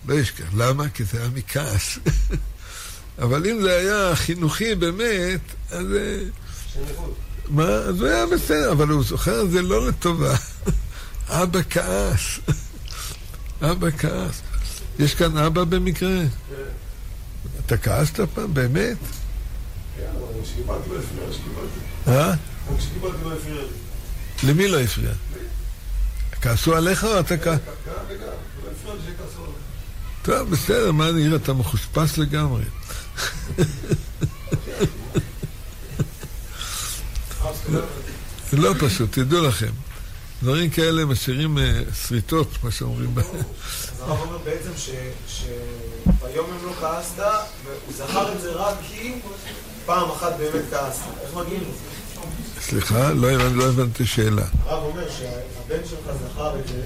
[0.09, 0.45] לא אשכח.
[0.57, 0.89] למה?
[0.89, 1.99] כי זה היה מכעס.
[3.19, 5.41] אבל אם זה היה חינוכי באמת,
[5.71, 5.87] אז...
[7.49, 7.65] מה?
[7.65, 10.37] אז הוא היה בסדר, אבל הוא זוכר, זה לא לטובה.
[11.29, 12.39] אבא כעס.
[13.63, 14.43] אבא כעס.
[14.99, 16.23] יש כאן אבא במקרה?
[17.67, 18.55] אתה כעסת פעם?
[18.55, 18.97] באמת?
[19.99, 21.81] כן, אבל כשקיבלתי לא הפריע, כשקיבלתי.
[22.09, 22.35] אה?
[22.79, 24.49] כשקיבלתי לא הפריע לי.
[24.51, 25.11] למי לא הפריע?
[26.41, 27.59] כעסו עליך או אתה כעס?
[27.87, 28.27] גם וגם,
[28.65, 29.55] לא הפריע לי שכעסו עליי.
[30.23, 31.37] טוב, בסדר, מה נראה?
[31.37, 32.63] אתה מחוספס לגמרי.
[38.51, 39.71] זה לא פשוט, תדעו לכם.
[40.43, 43.19] דברים כאלה משאירים אה, שריטות, מה שאומרים.
[43.19, 43.25] אז
[44.01, 44.71] הרב אומר בעצם
[45.29, 47.23] שביום הם לא כעסת,
[47.65, 49.15] והוא זכר את זה רק כי
[49.89, 51.03] פעם אחת באמת כעסת.
[51.23, 52.61] איך מגיעים לזה?
[52.61, 54.43] סליחה, לא לא הבנתי שאלה.
[54.65, 56.83] הרב אומר שהבן שלך זכר את זה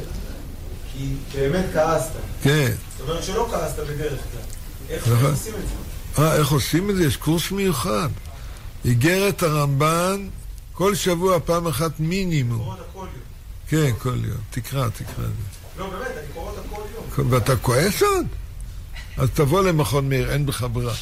[0.92, 2.10] כי באמת כעסת.
[2.42, 2.72] כן.
[2.98, 4.40] זאת אומרת שלא כעסת בדרך כלל.
[4.88, 5.30] איך נכון.
[5.30, 5.68] עושים את
[6.16, 6.22] זה?
[6.22, 7.04] אה, איך עושים את זה?
[7.04, 8.08] יש קורס מיוחד.
[8.84, 10.28] איגרת הרמב"ן,
[10.72, 12.58] כל שבוע פעם אחת מינימום.
[12.58, 13.08] קורא אותה כל יום.
[13.68, 14.38] כן, כל יום.
[14.50, 15.24] תקרא, תקרא.
[15.78, 16.82] לא, באמת, אני קורא אותה כל
[17.18, 17.32] יום.
[17.32, 18.26] ואתה כועס עוד?
[19.16, 20.94] אז תבוא למכון מאיר, אין בך ברירה.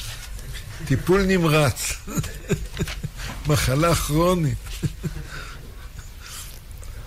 [0.87, 1.93] טיפול נמרץ.
[3.47, 4.59] מחלה כרונית.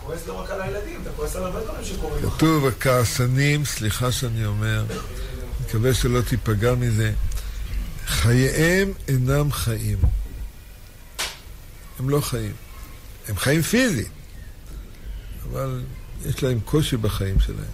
[0.03, 2.33] כועס לא רק על הילדים, אתה כועס על הרבה דברים שקורים לך.
[2.33, 4.85] כתוב, הכעסנים, סליחה שאני אומר,
[5.61, 7.13] מקווה שלא תיפגע מזה,
[8.05, 9.97] חייהם אינם חיים.
[11.99, 12.53] הם לא חיים.
[13.27, 14.09] הם חיים פיזית,
[15.43, 15.81] אבל
[16.25, 17.73] יש להם קושי בחיים שלהם.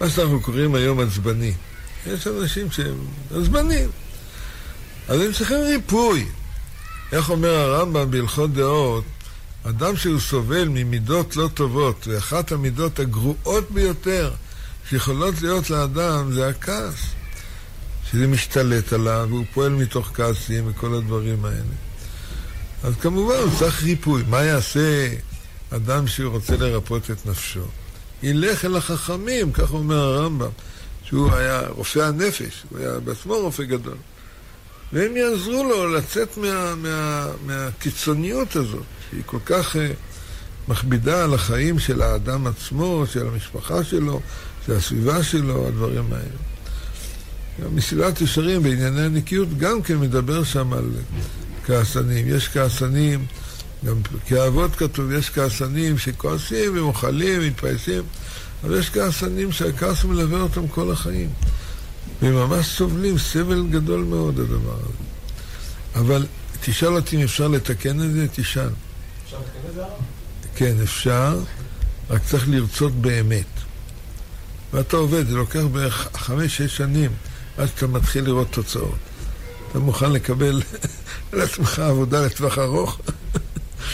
[0.00, 1.52] מה שאנחנו קוראים היום עצבני.
[2.06, 3.90] יש אנשים שהם עצבנים.
[5.08, 6.26] אז הם צריכים ריפוי.
[7.12, 9.04] איך אומר הרמב"ם בהלכות דעות?
[9.64, 14.32] אדם שהוא סובל ממידות לא טובות, ואחת המידות הגרועות ביותר
[14.88, 16.94] שיכולות להיות לאדם זה הכעס.
[18.10, 21.76] שזה משתלט עליו, והוא פועל מתוך כעסים וכל הדברים האלה.
[22.84, 24.22] אז כמובן הוא צריך ריפוי.
[24.28, 25.08] מה יעשה
[25.70, 27.64] אדם שהוא רוצה לרפות את נפשו?
[28.22, 30.50] ילך אל החכמים, כך אומר הרמב"ם,
[31.08, 33.96] שהוא היה רופא הנפש, הוא היה בעצמו רופא גדול.
[34.92, 39.78] והם יעזרו לו לצאת מה, מה, מהקיצוניות הזאת, שהיא כל כך uh,
[40.68, 44.20] מכבידה על החיים של האדם עצמו, של המשפחה שלו,
[44.66, 47.70] של הסביבה שלו, הדברים האלה.
[47.74, 50.90] מסילת ישרים בענייני הנקיות גם כן מדבר שם על
[51.66, 52.26] כעסנים.
[52.28, 53.26] יש כעסנים,
[53.84, 53.96] גם
[54.30, 58.02] האבות כתוב, יש כעסנים שכועסים ומוחלים, מתפייסים,
[58.66, 61.30] אבל יש כעסנים שהכעס מלווה אותם כל החיים.
[62.22, 65.04] והם ממש סובלים סבל גדול מאוד הדבר הזה.
[65.94, 66.26] אבל
[66.60, 68.68] תשאל אותי אם אפשר לתקן את זה, תשאל.
[69.24, 69.82] אפשר לתקן את זה?
[70.56, 71.40] כן, אפשר,
[72.10, 73.44] רק צריך לרצות באמת.
[74.72, 77.10] ואתה עובד, זה לוקח בערך חמש-שש שנים
[77.58, 78.98] עד שאתה מתחיל לראות תוצאות.
[79.70, 80.62] אתה מוכן לקבל
[81.32, 83.00] על עצמך עבודה לטווח ארוך?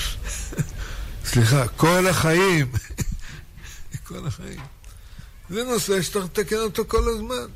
[1.30, 2.66] סליחה, כל החיים.
[4.12, 4.61] כל החיים.
[5.51, 7.46] זה נושא שצריך לתקן אותו כל הזמן.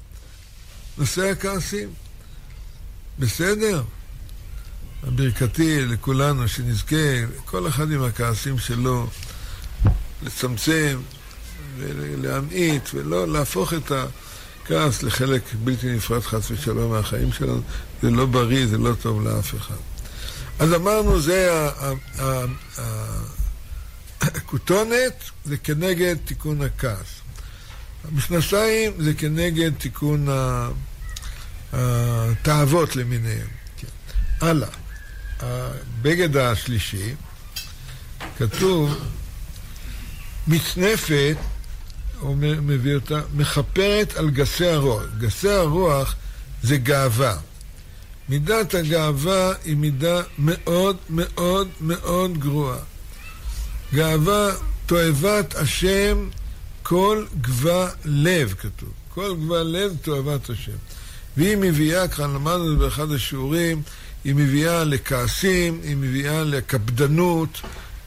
[0.99, 1.89] נושא הכעסים.
[3.19, 3.83] בסדר?
[5.03, 6.97] הברכתי לכולנו, שנזכה,
[7.45, 9.07] כל אחד עם הכעסים שלו,
[10.23, 11.01] לצמצם
[11.79, 17.61] ולהמעיט, ולא להפוך את הכעס לחלק בלתי נפרד חס ושלום מהחיים שלנו.
[18.03, 19.75] זה לא בריא, זה לא טוב לאף אחד.
[20.59, 21.69] אז אמרנו, זה
[24.47, 27.21] כותונת זה כנגד תיקון הכעס.
[28.05, 30.29] המכנסיים זה כנגד תיקון
[31.73, 33.47] התאוות למיניהם.
[33.77, 33.87] כן.
[34.47, 34.69] הלאה.
[35.41, 37.15] הבגד השלישי,
[38.39, 38.95] כתוב,
[40.47, 41.37] מצנפת,
[42.21, 45.03] הוא מביא אותה, מכפרת על גסי הרוח.
[45.19, 46.15] גסי הרוח
[46.63, 47.39] זה גאווה.
[48.29, 52.79] מידת הגאווה היא מידה מאוד מאוד מאוד גרועה.
[53.95, 54.51] גאווה
[54.87, 56.29] תועבת השם
[56.83, 58.89] כל גבה לב, כתוב.
[59.15, 60.77] כל גבה לב תועבת השם.
[61.37, 63.83] והיא מביאה, כאן למדנו באחד השיעורים,
[64.25, 67.61] היא מביאה לכעסים, היא מביאה לקפדנות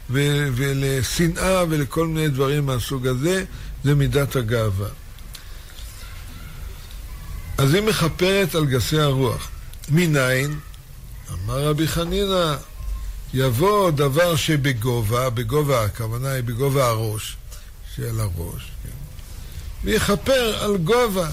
[0.09, 3.45] ו- ולשנאה ולכל מיני דברים מהסוג הזה,
[3.83, 4.89] זה מידת הגאווה.
[7.57, 9.49] אז היא מכפרת על גסי הרוח.
[9.89, 10.59] מניין?
[11.33, 12.55] אמר רבי חנינא,
[13.33, 17.37] יבוא דבר שבגובה, בגובה הכוונה היא בגובה הראש,
[17.95, 18.89] של הראש, כן?
[19.83, 21.29] ויכפר על גובה.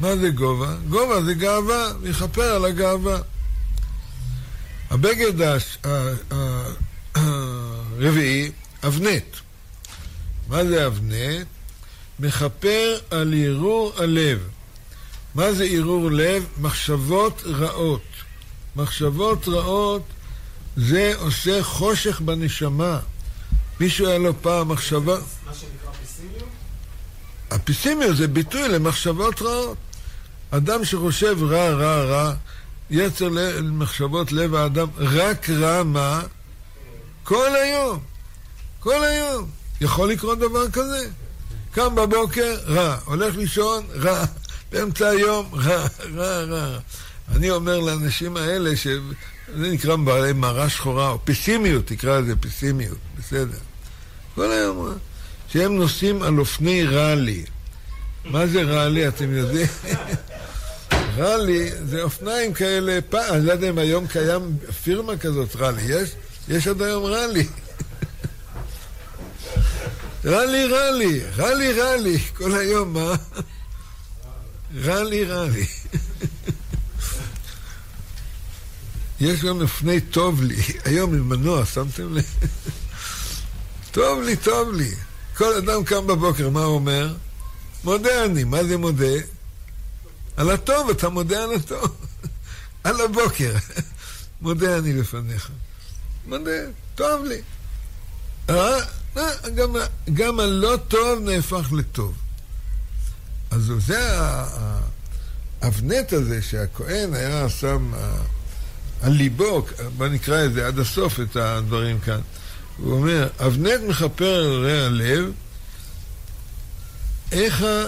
[0.00, 0.76] מה זה גובה?
[0.88, 3.18] גובה זה גאווה, ויכפר על הגאווה.
[4.90, 5.32] הבגד
[7.14, 8.50] הרביעי,
[8.86, 9.36] אבנט.
[10.48, 11.46] מה זה אבנט?
[12.18, 14.48] מכפר על ערעור הלב.
[15.34, 16.46] מה זה ערעור לב?
[16.60, 18.02] מחשבות רעות.
[18.76, 20.02] מחשבות רעות
[20.76, 22.98] זה עושה חושך בנשמה.
[23.80, 25.16] מישהו היה לו פעם מחשבה...
[25.46, 26.48] מה שנקרא פסימיות?
[27.50, 29.76] הפסימיות זה ביטוי למחשבות רעות.
[30.50, 32.34] אדם שחושב רע, רע, רע,
[32.90, 36.22] יצר למחשבות לב האדם, רק רע מה?
[37.24, 37.98] כל היום.
[38.80, 39.50] כל היום.
[39.80, 41.08] יכול לקרות דבר כזה?
[41.72, 42.98] קם בבוקר, רע.
[43.04, 44.24] הולך לישון, רע.
[44.72, 46.78] באמצע היום, רע, רע, רע.
[47.28, 48.76] אני אומר לאנשים האלה,
[49.46, 53.58] שזה נקרא בעלי מראה שחורה, או פסימיות, תקרא לזה פסימיות, בסדר.
[54.34, 54.98] כל היום,
[55.48, 57.44] שהם נוסעים על אופני ראלי.
[58.24, 59.66] מה זה ראלי, אתם יודעים?
[61.16, 65.82] ראלי זה אופניים כאלה, פעם, אני לא יודע אם היום קיים פירמה כזאת, ראלי.
[65.82, 66.10] יש?
[66.48, 67.46] יש עד היום ראלי.
[70.24, 73.14] ראלי, ראלי, ראלי, ראלי, כל היום, מה?
[74.84, 75.66] ראלי, ראלי.
[79.24, 82.24] יש גם לפני טוב לי, היום עם מנוע, שמתם לב?
[83.92, 84.94] טוב לי, טוב לי.
[85.36, 87.14] כל אדם קם בבוקר, מה הוא אומר?
[87.84, 89.16] מודה אני, מה זה מודה?
[90.36, 91.96] על הטוב, אתה מודה על הטוב.
[92.84, 93.54] על הבוקר.
[94.42, 95.50] מודה אני לפניך.
[96.26, 96.50] מודה,
[96.94, 97.40] טוב לי.
[98.50, 98.78] אה?
[99.16, 99.76] אה גם,
[100.14, 102.14] גם הלא טוב נהפך לטוב.
[103.50, 104.18] אז זה
[105.62, 107.92] האבנט הזה שהכהן היה שם
[109.04, 112.20] על ליבו, בוא נקרא את זה עד הסוף, את הדברים כאן.
[112.76, 115.32] הוא אומר, אבנט מכפר על רע הלב,
[117.32, 117.82] איכה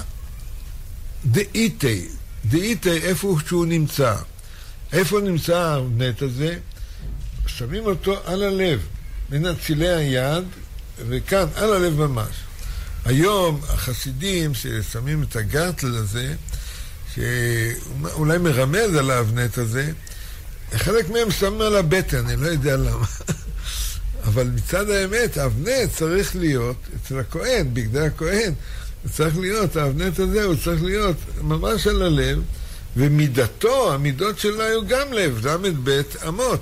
[1.27, 2.09] דאיתי,
[2.45, 4.17] דאיתי איפה שהוא נמצא.
[4.93, 6.59] איפה נמצא האבנט הזה?
[7.47, 8.81] שמים אותו על הלב,
[9.29, 10.45] בין אצילי היד,
[11.09, 12.35] וכאן, על הלב ממש.
[13.05, 16.35] היום החסידים ששמים את הגרטל הזה,
[17.15, 19.93] שאולי מרמז על האבנט הזה,
[20.75, 23.07] חלק מהם שמים על הבטן, אני לא יודע למה.
[24.25, 28.53] אבל מצד האמת, האבנט צריך להיות אצל הכהן, בגדי הכהן,
[29.13, 32.43] צריך להיות, האבנט הזה הוא צריך להיות ממש על הלב,
[32.97, 36.61] ומידתו, המידות שלו היו גם לב, ל"ב אמות.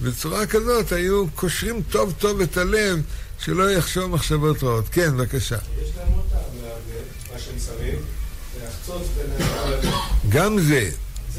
[0.00, 2.98] בצורה כזאת היו קושרים טוב טוב את הלב,
[3.38, 4.84] שלא יחשוב מחשבות רעות.
[4.92, 5.56] כן, בבקשה.
[5.56, 6.36] יש להם אותם,
[7.32, 7.98] מה שהם שמים,
[8.62, 9.90] לחצות בין האיברים.
[10.28, 10.90] גם זה,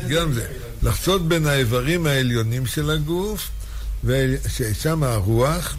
[0.10, 0.48] גם זה.
[0.84, 3.50] לחצות בין האיברים העליונים של הגוף,
[4.48, 5.76] ששם הרוח,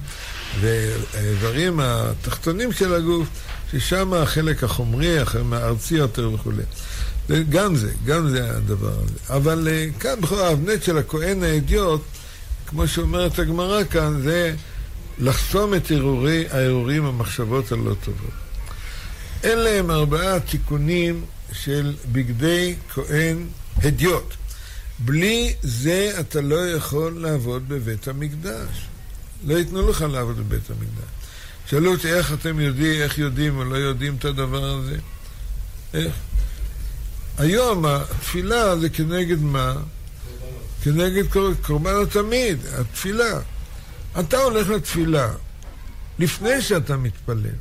[0.61, 3.29] והאיברים התחתונים של הגוף,
[3.73, 5.17] ששם החלק החומרי,
[5.53, 6.63] הארצי יותר וכולי.
[7.49, 9.37] גם זה, גם זה הדבר הזה.
[9.37, 12.03] אבל אה, כאן בכל האבנט של הכהן האדיוט,
[12.67, 14.55] כמו שאומרת הגמרא כאן, זה
[15.19, 18.31] לחסום את הרהורי, ההרהורים, המחשבות הלא טובות.
[19.45, 23.47] אלה הם ארבעה תיקונים של בגדי כהן
[23.83, 24.35] הדיוט.
[24.99, 28.87] בלי זה אתה לא יכול לעבוד בבית המקדש.
[29.45, 31.11] לא ייתנו לך לעבוד בבית המקדש.
[31.67, 34.97] שאלו אותי איך אתם יודעים, איך יודעים או לא יודעים את הדבר הזה?
[35.95, 36.15] איך?
[37.39, 39.75] היום התפילה זה כנגד מה?
[40.83, 41.25] כנגד
[41.63, 43.41] קורבן התמיד, התפילה.
[44.21, 45.33] אתה הולך לתפילה
[46.19, 47.57] לפני שאתה מתפלל.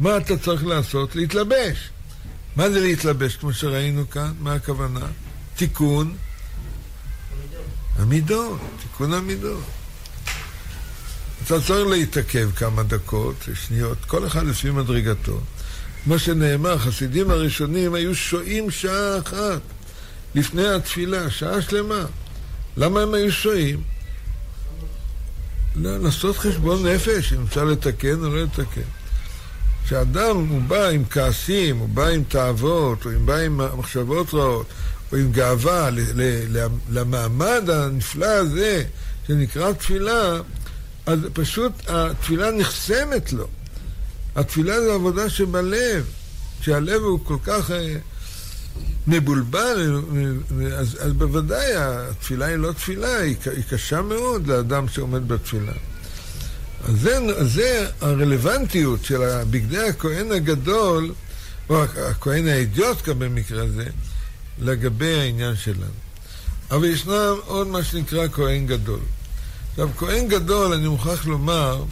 [0.00, 1.16] מה אתה צריך לעשות?
[1.16, 1.90] להתלבש.
[2.56, 4.32] מה זה להתלבש, כמו שראינו כאן?
[4.40, 5.06] מה הכוונה?
[5.56, 6.16] תיקון
[7.98, 9.64] המידות, תיקון המידות.
[11.44, 15.40] אתה צריך להתעכב כמה דקות, שניות, כל אחד לפי מדרגתו.
[16.06, 19.60] מה שנאמר, חסידים הראשונים היו שוהים שעה אחת
[20.34, 22.04] לפני התפילה, שעה שלמה.
[22.76, 23.82] למה הם היו שוהים?
[25.76, 28.80] לא, לעשות חשבון נפש, אם אפשר לתקן או לא לתקן.
[29.84, 34.66] כשאדם הוא בא עם כעסים, הוא בא עם תאוות, או הוא בא עם מחשבות רעות,
[35.12, 35.90] או עם גאווה
[36.90, 38.84] למעמד הנפלא הזה
[39.26, 40.40] שנקרא תפילה,
[41.06, 43.48] אז פשוט התפילה נחסמת לו.
[44.36, 46.04] התפילה זה עבודה שבלב,
[46.60, 47.96] כשהלב הוא כל כך אה,
[49.06, 50.02] מבולבל,
[50.76, 55.72] אז, אז בוודאי התפילה היא לא תפילה, היא, היא קשה מאוד לאדם שעומד בתפילה.
[56.88, 61.12] אז זה, זה הרלוונטיות של בגדי הכהן הגדול,
[61.68, 63.84] או הכהן האידיוט כאן במקרה הזה,
[64.58, 66.02] לגבי העניין שלנו.
[66.70, 69.00] אבל ישנם עוד מה שנקרא כהן גדול.
[69.70, 71.84] עכשיו, כהן גדול, אני מוכרח לומר,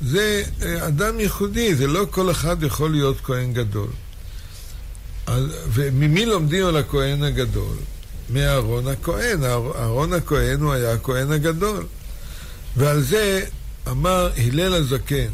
[0.00, 3.88] זה אה, אדם ייחודי, זה לא כל אחד יכול להיות כהן גדול.
[5.72, 7.76] וממי לומדים על הכהן הגדול?
[8.30, 9.44] מאהרון הכהן.
[9.44, 11.86] אהרון הכהן הוא היה הכהן הגדול.
[12.76, 13.44] ועל זה
[13.88, 15.28] אמר הלל הזקן,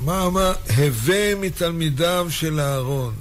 [0.00, 0.52] מה אמר?
[0.76, 3.14] הווה מתלמידיו של אהרון,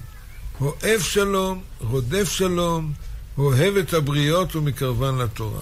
[0.62, 2.94] אוהב שלום, רודף שלום,
[3.38, 5.62] אוהב את הבריות ומקרבן לתורה.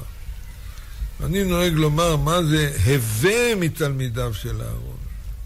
[1.24, 4.98] אני נוהג לומר מה זה הווה מתלמידיו של אהרון.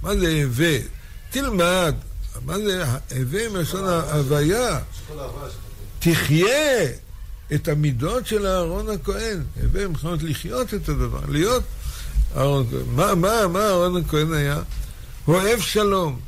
[0.02, 0.78] מה זה הווה?
[1.30, 1.96] תלמד.
[2.46, 2.84] מה זה
[3.16, 4.80] הווה מלשון ההוויה?
[6.00, 6.86] תחיה
[7.54, 9.44] את המידות של אהרון הכהן.
[9.64, 11.64] הווה מבחינת לחיות את הדבר, להיות
[12.38, 12.96] אהרון הכהן.
[12.96, 14.60] מה, מה, מה אהרון הכהן היה?
[15.28, 16.20] אוהב שלום.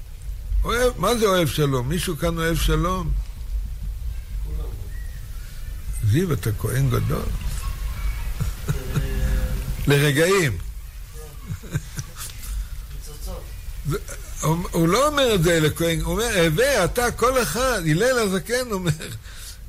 [0.64, 1.90] אוהב, מה זה אוהב שלום?
[1.90, 3.12] מישהו כאן אוהב שלום?
[6.12, 7.26] זיו, אתה כהן גדול?
[9.88, 10.58] לרגעים.
[14.72, 18.92] הוא לא אומר את זה לכהן, הוא אומר, הווה אתה כל אחד, הלל הזקן אומר,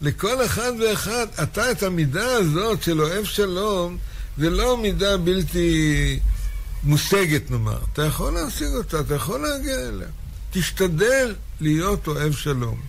[0.01, 3.99] לכל אחד ואחד, אתה את המידה הזאת של אוהב שלום,
[4.39, 6.21] זה לא מידה בלתי
[6.85, 7.79] מושגת נאמר.
[7.93, 10.09] אתה יכול להשיג אותה, אתה יכול להגיע אליה.
[10.53, 12.81] תשתדל להיות אוהב שלום.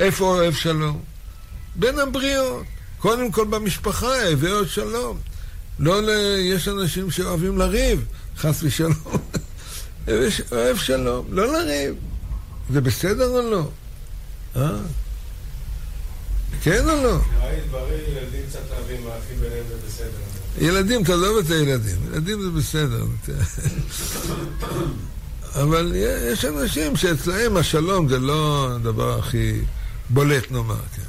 [0.00, 1.02] איפה אוהב שלום?
[1.76, 2.64] בין הבריות.
[2.98, 5.18] קודם כל במשפחה, הווה עוד שלום.
[5.78, 6.08] לא ל...
[6.38, 8.04] יש אנשים שאוהבים לריב,
[8.36, 8.92] חס ושלום.
[10.52, 11.94] אוהב שלום, לא לריב.
[12.70, 13.70] זה בסדר או לא?
[14.56, 14.76] אה?
[16.62, 17.18] כן או לא?
[18.08, 20.66] ילדים קצת להבין מה הכי ביניהם זה בסדר.
[20.66, 21.96] ילדים, תעזוב את הילדים.
[22.12, 23.04] ילדים זה בסדר.
[25.62, 25.92] אבל
[26.32, 29.60] יש אנשים שאצלהם השלום זה לא הדבר הכי
[30.10, 31.02] בולט נאמר, כן.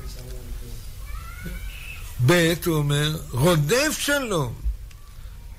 [2.26, 4.54] ב', הוא אומר, רודף שלום.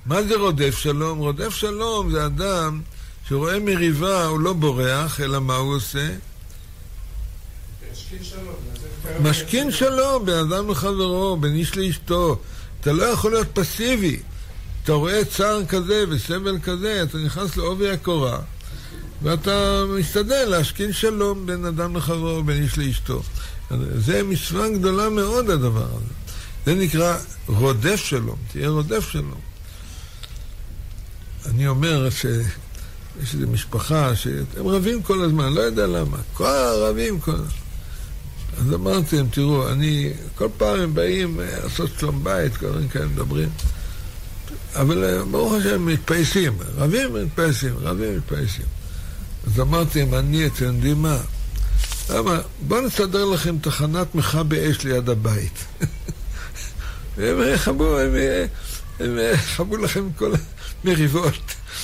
[0.05, 1.17] מה זה רודף שלום?
[1.17, 2.81] רודף שלום זה אדם
[3.27, 6.09] שרואה מריבה, הוא לא בורח, אלא מה הוא עושה?
[9.21, 12.39] משכין שלום, בין אדם לחברו, בין איש לאשתו.
[12.81, 14.19] אתה לא יכול להיות פסיבי.
[14.83, 18.39] אתה רואה צער כזה וסבל כזה, אתה נכנס לעובי הקורה,
[19.21, 23.21] ואתה משתדל להשכין שלום בין אדם לחברו, בין איש לאשתו.
[23.95, 26.13] זה מצווה גדולה מאוד הדבר הזה.
[26.65, 29.39] זה נקרא רודף שלום, תהיה רודף שלום.
[31.45, 32.45] אני אומר שיש
[33.21, 36.45] איזו משפחה שהם רבים כל הזמן, לא יודע למה, כל
[36.89, 37.47] רבים כל הזמן.
[38.59, 43.05] אז אמרתי להם, תראו, אני, כל פעם הם באים לעשות שלום בית, כל מיני כאלה
[43.05, 43.49] מדברים,
[44.75, 48.78] אבל אה, ברוך השם מתפייסים, רבים מתפייסים, רבים מתפייסים.
[49.47, 51.17] אז אמרתי להם, אני, אתם יודעים מה?
[52.09, 52.39] למה?
[52.67, 55.65] בואו נסדר לכם תחנת מכבי אש ליד הבית.
[57.17, 58.15] והם יכבו, הם,
[58.99, 60.33] הם יכבו לכם כל
[60.83, 61.33] המריבות.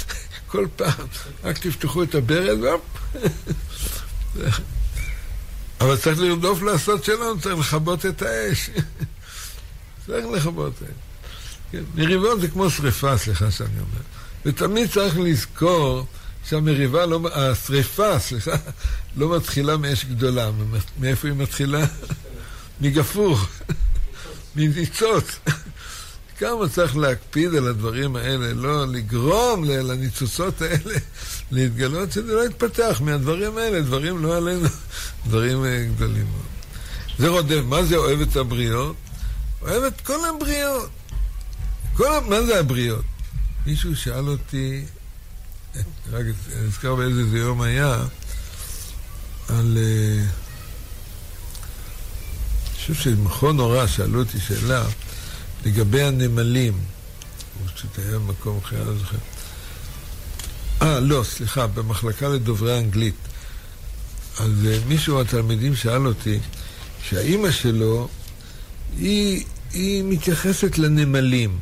[0.52, 1.08] כל פעם,
[1.44, 2.60] רק תפתחו את הברז,
[5.82, 8.70] אבל צריך לרדוף לעשות שלום, צריך לכבות את האש.
[10.08, 10.92] צריך לכבות את האש.
[11.72, 14.02] כן, מריבות זה כמו שריפה, סליחה שאני אומר.
[14.46, 16.06] ותמיד צריך לזכור
[16.50, 18.52] שהמריבה לא, השריפה, סליחה,
[19.18, 20.52] לא מתחילה מאש גדולה.
[21.00, 21.86] מאיפה היא מתחילה?
[22.82, 23.38] מגפור.
[24.56, 25.40] מניצוץ.
[26.38, 31.00] כמה צריך להקפיד על הדברים האלה, לא לגרום לניצוצות האלה
[31.52, 34.68] להתגלות, שזה לא יתפתח מהדברים האלה, דברים לא עלינו,
[35.28, 36.28] דברים אה, גדולים.
[37.20, 38.96] זה רודף, מה זה אוהב את הבריות?
[39.62, 40.90] אוהב את כל הבריות.
[41.94, 43.06] כל, מה זה הבריות?
[43.66, 44.86] מישהו שאל אותי,
[46.12, 46.26] רק
[46.68, 48.04] נזכר באיזה זה יום היה,
[49.50, 49.78] על...
[49.78, 50.46] Uh,
[52.88, 54.84] חושב שבמכון הוראה שאלו אותי שאלה
[55.66, 56.74] לגבי הנמלים.
[56.74, 59.18] הוא פשוט היה במקום אחר, אני לא זוכר.
[60.82, 63.16] אה, לא, סליחה, במחלקה לדוברי אנגלית.
[64.40, 66.40] אז אה, מישהו מהתלמידים שאל אותי
[67.10, 68.08] שהאימא שלו,
[68.98, 71.60] היא, היא מתייחסת לנמלים.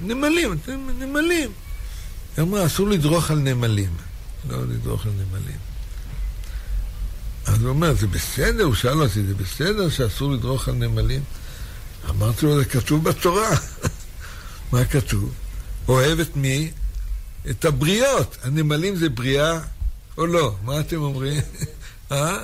[0.00, 0.58] נמלים,
[0.98, 1.50] נמלים.
[2.36, 3.96] היא אמרה, אסור לדרוך על נמלים.
[4.48, 5.58] לא לדרוך על נמלים.
[7.46, 8.64] אז הוא אומר, זה בסדר?
[8.64, 11.22] הוא שאל אותי, זה בסדר שאסור לדרוך על נמלים?
[12.10, 13.50] אמרתי לו, זה כתוב בתורה.
[14.72, 15.32] מה כתוב?
[15.88, 16.70] אוהב את מי?
[17.50, 18.36] את הבריות.
[18.42, 19.60] הנמלים זה בריאה
[20.18, 20.56] או לא?
[20.62, 21.40] מה אתם אומרים?
[22.12, 22.38] אה?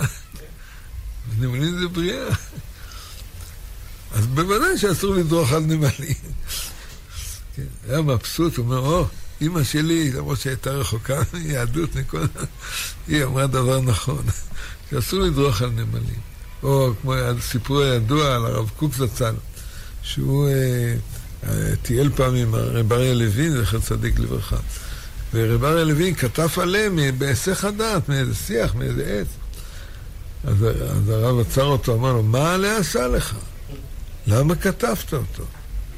[1.38, 2.28] נמלים זה בריאה.
[4.12, 6.14] אז בוודאי שאסור לדרוך על נמלים.
[7.56, 9.06] כן, היה מבסוט, הוא אומר, או,
[9.40, 11.90] אימא שלי, למרות שהייתה רחוקה מיהדות,
[13.08, 14.24] היא אמרה דבר נכון,
[14.90, 16.28] שאסור לדרוך על נמלים.
[16.62, 19.34] או כמו הסיפור הידוע על הרב קוק זצ"ל,
[20.02, 20.94] שהוא אה,
[21.44, 24.56] אה, טייל פעם עם הרב אריה לוין, זכר צדיק לברכה.
[25.34, 29.26] ורב אריה לוין כתב עליהם בהיסח הדעת, מאיזה שיח, מאיזה עץ.
[30.44, 30.56] אז,
[30.90, 33.34] אז הרב עצר אותו, אמר לו, מה עליה עשה לך?
[34.26, 35.44] למה כתבת אותו?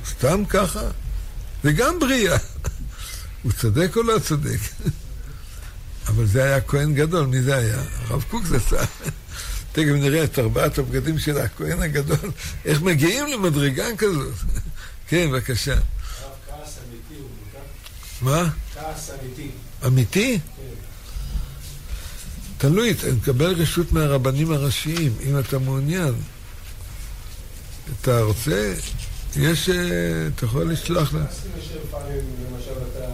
[0.07, 0.83] סתם ככה?
[1.63, 2.37] זה גם בריאה.
[3.43, 4.59] הוא צודק או לא צודק?
[6.07, 7.83] אבל זה היה כהן גדול, מי זה היה?
[8.09, 8.85] הרב קוק זה שר.
[9.73, 12.31] תכף נראה את ארבעת הבגדים של הכהן הגדול,
[12.65, 14.35] איך מגיעים למדרגה כזאת.
[15.09, 15.73] כן, בבקשה.
[15.73, 15.83] הרב
[16.47, 17.29] כעס אמיתי הוא
[18.21, 18.51] מה?
[18.75, 19.51] כעס אמיתי.
[19.87, 20.39] אמיתי?
[20.57, 20.63] כן.
[22.59, 26.15] תלוי, תקבל רשות מהרבנים הראשיים, אם אתה מעוניין.
[28.01, 28.75] אתה רוצה?
[29.37, 29.75] יש, אה,
[30.35, 32.21] אתה יכול לשלוח לפעמים,
[32.51, 33.07] למשל, אתה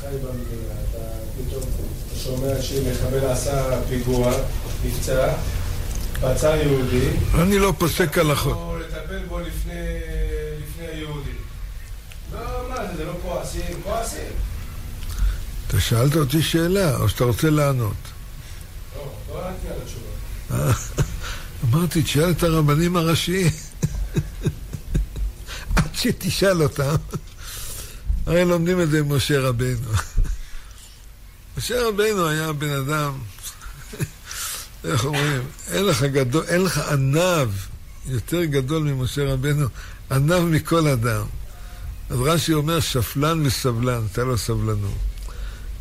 [0.00, 0.98] חי במדינה, אתה
[1.36, 4.32] פתאום אתה שומע שמחבל עשה פיגוע,
[4.84, 5.34] נפצע,
[6.20, 8.56] פצע יהודי, אני לא פוסק הלכות.
[8.56, 9.72] או לטפל בו לפני
[10.62, 11.30] לפני היהודי.
[12.32, 14.32] לא, מה זה, זה לא כועסים, כועסים.
[15.66, 17.92] אתה שאלת אותי שאלה, או שאתה רוצה לענות?
[18.96, 20.72] לא, לא עניתי על התשובה.
[21.64, 23.50] אמרתי, תשאל את הרבנים הראשיים.
[25.76, 26.94] עד שתשאל אותם.
[28.26, 29.88] הרי לומדים את זה עם משה רבנו.
[31.58, 33.12] משה רבנו היה בן אדם,
[34.84, 37.48] איך אומרים, אין לך, גדול, אין לך ענב
[38.06, 39.66] יותר גדול ממשה רבנו,
[40.10, 41.24] ענב מכל אדם.
[42.10, 44.94] אז רש"י אומר, שפלן וסבלן, הייתה לו סבלנות.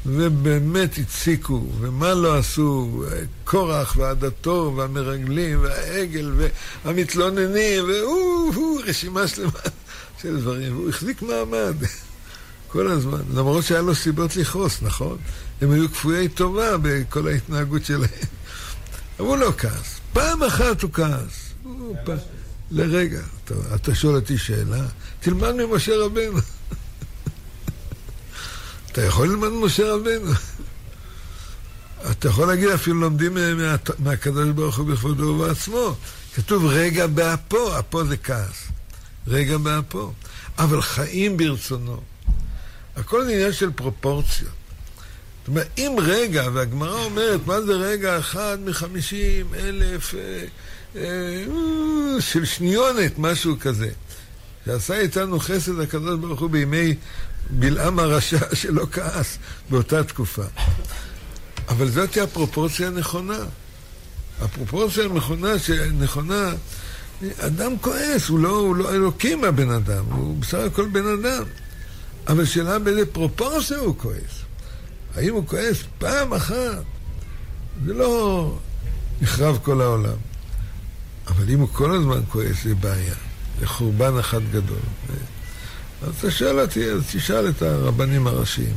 [0.05, 3.03] ובאמת הציקו, ומה לא עשו,
[3.43, 6.31] קורח ועדתו והמרגלים והעגל
[6.85, 9.59] והמתלוננים, והוא, רשימה שלמה
[10.23, 11.75] של דברים, והוא החזיק מעמד
[12.71, 15.17] כל הזמן, למרות שהיה לו סיבות לכעוס, נכון?
[15.61, 18.03] הם היו כפויי טובה בכל ההתנהגות שלהם.
[19.19, 19.99] אבל הוא לא כעס.
[20.13, 21.53] פעם אחת הוא כעס.
[21.63, 22.09] הוא פ...
[22.71, 23.21] לרגע.
[23.43, 24.85] אתה, אתה שואל אותי שאלה?
[25.19, 26.37] תלמד ממשה רבנו.
[28.91, 30.31] אתה יכול ללמוד ממשה רבנו.
[32.11, 35.95] אתה יכול להגיד, אפילו לומדים מה- מהקדוש ברוך הוא בכבודו ובעצמו.
[36.35, 38.63] כתוב רגע באפו, אפו זה כעס.
[39.27, 40.11] רגע באפו.
[40.57, 42.01] אבל חיים ברצונו.
[42.95, 44.51] הכל עניין של פרופורציות.
[45.43, 50.45] זאת אומרת, אם רגע, והגמרא אומרת, מה זה רגע אחד מחמישים אלף אה,
[50.95, 53.89] אה, של שניונת, משהו כזה.
[54.65, 56.95] שעשה איתנו חסד הקדוש ברוך הוא בימי
[57.49, 59.37] בלעם הרשע שלא כעס
[59.69, 60.45] באותה תקופה.
[61.69, 63.39] אבל זאת הפרופורציה הנכונה.
[64.41, 66.51] הפרופורציה הנכונה, שנכונה,
[67.39, 71.43] אדם כועס, הוא לא, הוא לא אלוקים הבן אדם, הוא בסך הכל בן אדם.
[72.27, 74.43] אבל שאלה באיזה פרופורציה הוא כועס.
[75.15, 76.83] האם הוא כועס פעם אחת?
[77.85, 78.57] זה לא
[79.21, 80.17] נחרב כל העולם.
[81.27, 83.15] אבל אם הוא כל הזמן כועס, זה בעיה.
[83.59, 84.77] זה חורבן אחד גדול.
[86.01, 88.75] אז אתה שואל אותי, אז תשאל את הרבנים הראשיים,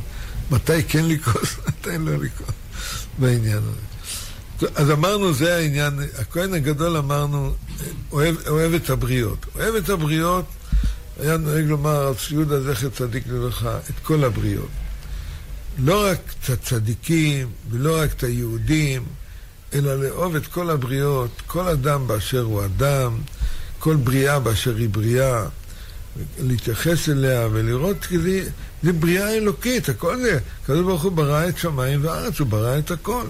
[0.51, 2.55] מתי כן לכעוס, מתי לא לכעוס
[3.17, 3.96] בעניין הזה.
[4.75, 7.53] אז אמרנו, זה העניין, הכהן הגדול אמרנו,
[8.11, 9.45] אוהב, אוהב את הבריות.
[9.55, 10.45] אוהב את הבריות,
[11.19, 14.69] היה נוהג לומר הרב יהודה זכר צדיק לברכה, את כל הבריות.
[15.77, 19.03] לא רק את הצדיקים ולא רק את היהודים,
[19.73, 23.17] אלא לאהוב את כל הבריות, כל אדם באשר הוא אדם,
[23.79, 25.45] כל בריאה באשר היא בריאה,
[26.39, 28.49] להתייחס אליה ולראות כי זה,
[28.83, 32.91] זה בריאה אלוקית, הכל זה, הקדוש ברוך הוא ברא את שמיים וארץ, הוא ברא את
[32.91, 33.25] הכל.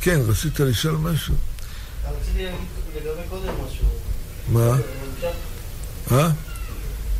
[0.00, 1.34] כן, רצית לשאול משהו?
[2.04, 2.58] רציתי להגיד
[2.96, 3.84] לגבי קודם משהו.
[4.48, 4.76] מה?
[5.16, 5.30] אפשר?
[6.16, 6.30] אה?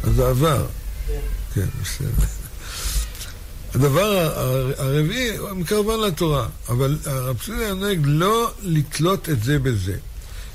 [0.05, 0.67] אז זה עבר.
[1.07, 1.21] כן.
[1.55, 2.25] כן, בסדר.
[3.75, 4.01] הדבר
[4.37, 9.97] הר- הרביעי הוא מקרבן לתורה, אבל הרב צבי נוהג לא לתלות את זה בזה.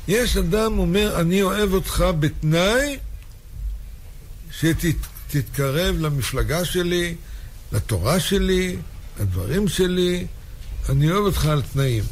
[0.07, 2.97] יש אדם אומר, אני אוהב אותך בתנאי
[5.29, 7.15] תתקרב למפלגה שלי,
[7.71, 8.77] לתורה שלי,
[9.19, 10.27] לדברים שלי,
[10.89, 12.03] אני אוהב אותך על תנאים.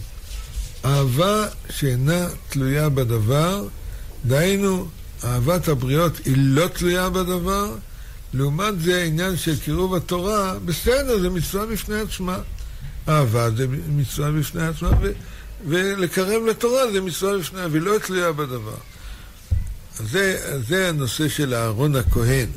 [0.86, 3.68] אהבה שאינה תלויה בדבר,
[4.26, 4.88] דהיינו,
[5.24, 7.76] אהבת הבריות היא לא תלויה בדבר,
[8.34, 12.40] לעומת זה עניין של קירוב התורה, בסדר, זה מצווה בפני עצמה.
[13.10, 15.12] אהבה זה מצווה בפני עצמה, ו-
[15.68, 18.78] ולקרב לתורה זה מצווה בפני, והיא לא תלויה בדבר.
[20.00, 22.48] זה, זה הנושא של אהרון הכהן,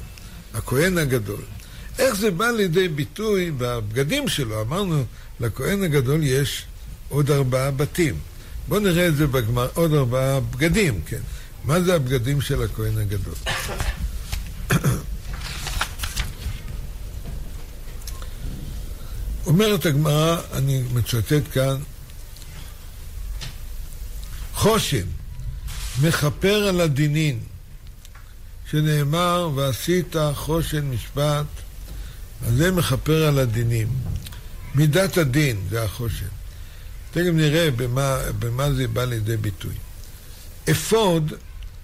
[0.54, 1.40] הכהן הגדול.
[1.98, 4.60] איך זה בא לידי ביטוי בבגדים שלו?
[4.60, 5.04] אמרנו,
[5.40, 6.64] לכהן הגדול יש
[7.08, 8.18] עוד ארבעה בתים.
[8.68, 11.20] בואו נראה את זה בגמר, עוד ארבעה בגדים, כן.
[11.64, 13.34] מה זה הבגדים של הכהן הגדול?
[19.46, 21.76] אומרת הגמרא, אני מצטט כאן,
[24.54, 25.06] חושן,
[26.02, 27.38] מכפר על הדינין,
[28.70, 31.46] שנאמר, ועשית חושן משפט,
[32.46, 33.88] אז זה מכפר על הדינים.
[34.76, 36.26] מידת הדין זה החושן.
[37.10, 39.74] תכף נראה במה, במה זה בא לידי ביטוי.
[40.70, 41.32] אפוד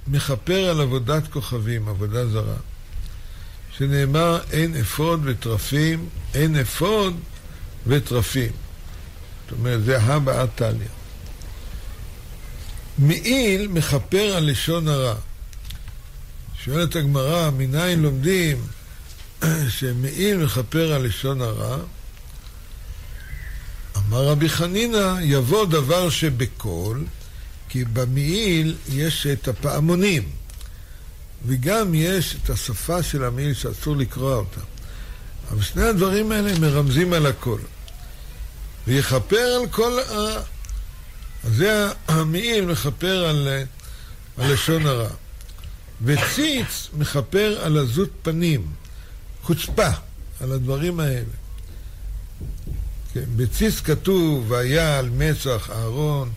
[0.06, 2.56] מכפר על עבודת כוכבים, עבודה זרה.
[3.76, 7.16] שנאמר, אין אפוד וטרפים, אין אפוד
[7.86, 8.52] וטרפים.
[9.44, 10.88] זאת אומרת, זה הא טליה.
[12.98, 15.14] מעיל מכפר על לשון הרע.
[16.64, 18.66] שואלת הגמרא, מניין לומדים
[19.78, 21.78] שמעיל מכפר על לשון הרע?
[24.12, 27.04] אמר רבי חנינא, יבוא דבר שבקול,
[27.68, 30.28] כי במעיל יש את הפעמונים,
[31.46, 34.60] וגם יש את השפה של המעיל שאסור לקרוא אותה.
[35.50, 37.58] אבל שני הדברים האלה מרמזים על הכל.
[38.86, 40.42] ויכפר על כל ה...
[41.44, 43.48] זה המעיל מכפר על,
[44.38, 45.10] על לשון הרע.
[46.04, 48.66] וציץ מכפר על עזות פנים,
[49.42, 49.90] חוצפה,
[50.40, 51.41] על הדברים האלה.
[53.14, 56.30] כן, בציץ כתוב, והיה על מצח אהרון,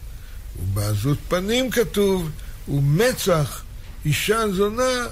[0.63, 2.29] ובעזות פנים כתוב,
[2.67, 3.61] ומצח
[4.05, 5.07] אישה זונה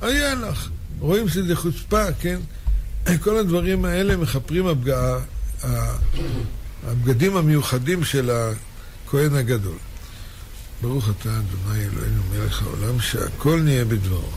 [0.00, 0.68] היה לך.
[0.98, 2.40] רואים שזה חוצפה, כן?
[3.24, 4.92] כל הדברים האלה מכפרים הבג...
[6.86, 9.78] הבגדים המיוחדים של הכהן הגדול.
[10.82, 14.30] ברוך אתה אדוני אלוהינו מלך העולם שהכל נהיה בדברו.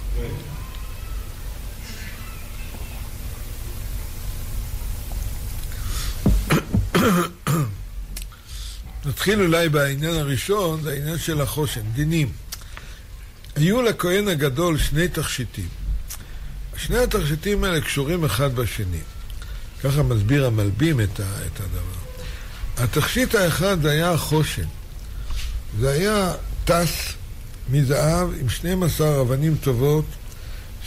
[9.06, 12.32] נתחיל אולי בעניין הראשון, זה העניין של החושן, דינים.
[13.56, 15.68] היו לכהן הגדול שני תכשיטים.
[16.78, 19.02] שני התכשיטים האלה קשורים אחד בשני.
[19.84, 22.04] ככה מסביר המלבים את, הדבר.
[22.78, 24.68] התכשיט האחד היה החושן.
[25.80, 26.34] זה היה
[26.66, 27.14] טס
[27.70, 30.06] מזהב עם 12 אבנים טובות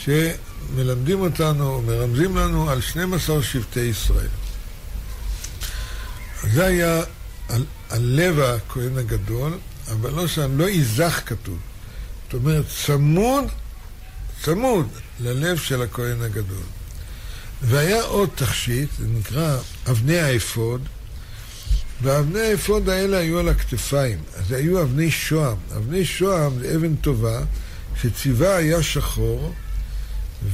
[0.05, 4.29] שמלמדים אותנו, מרמזים לנו על 12 שבטי ישראל.
[6.53, 7.03] זה היה
[7.49, 9.59] על, על לב הכהן הגדול,
[9.93, 11.59] אבל לא שם, לא יזך כתוב.
[12.25, 13.45] זאת אומרת, צמוד,
[14.43, 14.89] צמוד
[15.21, 16.65] ללב של הכהן הגדול.
[17.63, 19.59] והיה עוד תכשיט, זה נקרא
[19.91, 20.81] אבני האפוד,
[22.03, 25.57] ואבני האפוד האלה היו על הכתפיים, אז היו אבני שוהם.
[25.77, 27.41] אבני שוהם זה אבן טובה,
[28.03, 29.55] שצבעה היה שחור,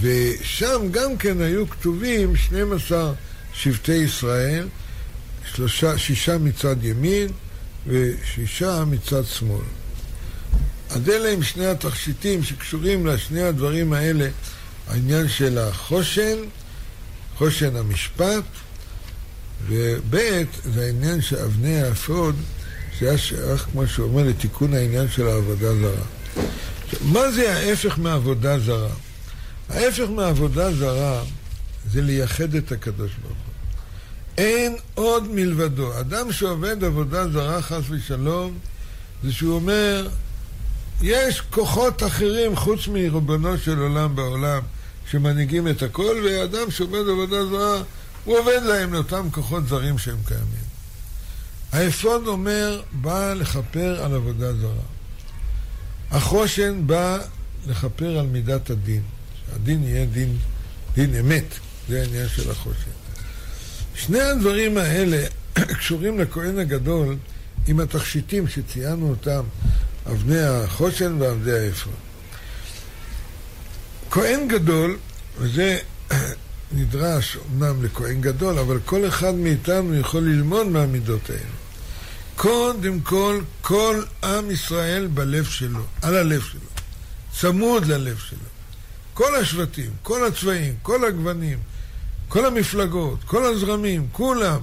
[0.01, 3.13] ושם גם כן היו כתובים 12
[3.53, 4.69] שבטי ישראל,
[5.55, 7.29] שלושה, שישה מצד ימין
[7.87, 9.65] ושישה מצד שמאל.
[10.91, 14.29] אז אלה הם שני התכשיטים שקשורים לשני הדברים האלה,
[14.89, 16.37] העניין של החושן,
[17.37, 18.45] חושן המשפט,
[19.69, 20.17] וב'
[20.65, 22.37] זה העניין של אבני האפוד,
[22.99, 26.05] שהיה שייך, כמו שהוא אומר, לתיקון העניין של העבודה זרה.
[27.03, 28.95] מה זה ההפך מעבודה זרה?
[29.69, 31.23] ההפך מעבודה זרה
[31.91, 33.42] זה לייחד את הקדוש ברוך.
[34.39, 36.01] אין עוד מלבדו.
[36.01, 38.59] אדם שעובד עבודה זרה, חס ושלום,
[39.25, 40.09] זה שהוא אומר,
[41.03, 44.63] יש כוחות אחרים חוץ מריבונו של עולם בעולם
[45.11, 47.83] שמנהיגים את הכל, ואדם שעובד עבודה זרה,
[48.25, 50.73] הוא עובד להם לאותם כוחות זרים שהם קיימים.
[51.73, 54.87] האפוד אומר, בא לכפר על עבודה זרה.
[56.11, 57.19] החושן בא
[57.67, 59.03] לכפר על מידת הדין.
[59.51, 60.37] שהדין יהיה דין,
[60.95, 61.45] דין אמת.
[61.89, 63.02] זה העניין של החושן.
[63.95, 65.27] שני הדברים האלה
[65.79, 67.17] קשורים לכהן הגדול
[67.67, 69.43] עם התכשיטים שציינו אותם,
[70.07, 71.93] אבני החושן ואבני האפוד.
[74.11, 74.97] כהן גדול,
[75.39, 75.79] וזה
[76.73, 81.63] נדרש אמנם לכהן גדול, אבל כל אחד מאיתנו יכול ללמוד מהמידות האלה.
[82.37, 86.61] קודם כל, כל עם ישראל בלב שלו, על הלב שלו,
[87.41, 88.39] צמוד ללב שלו.
[89.15, 91.59] כל השבטים, כל הצבעים, כל הגוונים,
[92.33, 94.61] כל המפלגות, כל הזרמים, כולם.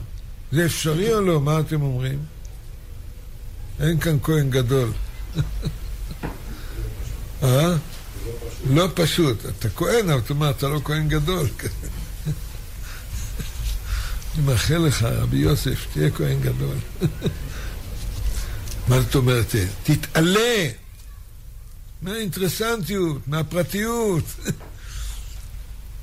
[0.51, 1.41] זה אפשרי או לא?
[1.41, 2.19] מה אתם אומרים?
[3.79, 4.91] אין כאן כהן גדול.
[7.43, 7.75] אה?
[8.69, 9.45] לא פשוט.
[9.45, 11.47] אתה כהן, אבל אתה אומר, אתה לא כהן גדול.
[14.35, 16.75] אני מאחל לך, רבי יוסף, תהיה כהן גדול.
[18.87, 19.55] מה זאת אומרת?
[19.83, 20.69] תתעלה
[22.01, 24.23] מהאינטרסנטיות, מהפרטיות,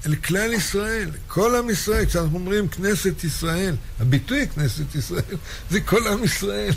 [0.06, 2.06] אל כלל ישראל, כל עם ישראל.
[2.06, 5.36] כשאנחנו אומרים כנסת ישראל, הביטוי כנסת ישראל
[5.70, 6.72] זה כל עם ישראל,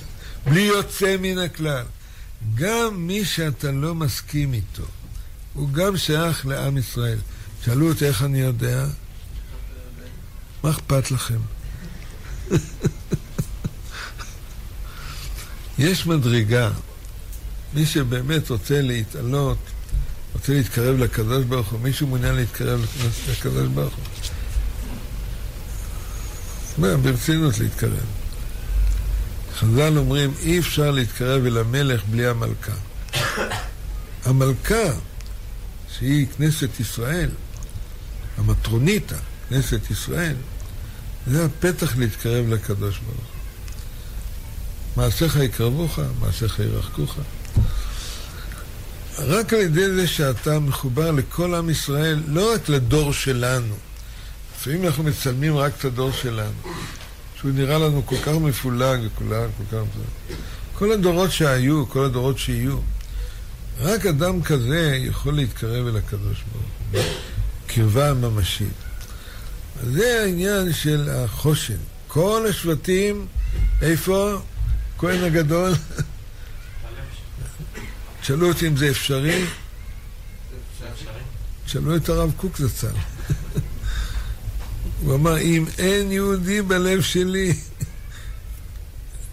[0.45, 1.86] בלי יוצא מן הכלל.
[2.55, 4.86] גם מי שאתה לא מסכים איתו,
[5.53, 7.17] הוא גם שייך לעם ישראל.
[7.65, 8.86] שאלו אותי איך אני יודע?
[10.63, 11.39] מה אכפת לכם?
[15.80, 16.72] יש מדרגה,
[17.74, 19.57] מי שבאמת רוצה להתעלות,
[20.34, 22.86] רוצה להתקרב לקדוש ברוך הוא, מישהו מעוניין להתקרב
[23.30, 24.03] לקדוש ברוך הוא.
[27.03, 28.05] ברצינות להתקרב.
[29.55, 32.73] חז"ל אומרים, אי אפשר להתקרב אל המלך בלי המלכה.
[34.25, 34.93] המלכה,
[35.97, 37.30] שהיא כנסת ישראל,
[38.38, 39.15] המטרוניתא,
[39.49, 40.36] כנסת ישראל,
[41.27, 43.39] זה הפתח להתקרב לקדוש ברוך הוא.
[45.03, 47.15] מעשיך יקרבוך, מעשיך ירחקוך.
[49.28, 53.76] רק על ידי זה שאתה מחובר לכל עם ישראל, לא רק לדור שלנו.
[54.55, 56.61] לפעמים אנחנו מצלמים רק את הדור שלנו,
[57.36, 59.84] שהוא נראה לנו כל כך מפולג וכולם כל כך...
[60.74, 62.78] כל הדורות שהיו, כל הדורות שיהיו.
[63.80, 67.01] רק אדם כזה יכול להתקרב אל הקדוש ברוך הוא,
[67.67, 68.67] קרבה ממשית.
[69.84, 71.78] זה העניין של החושן.
[72.07, 73.26] כל השבטים,
[73.82, 74.41] איפה?
[74.97, 75.74] כהן הגדול.
[78.22, 79.45] שאלו אותי אם זה אפשרי.
[81.65, 82.88] שאלו את הרב קוק זצ"ל.
[85.03, 87.53] הוא אמר, אם אין יהודי בלב שלי,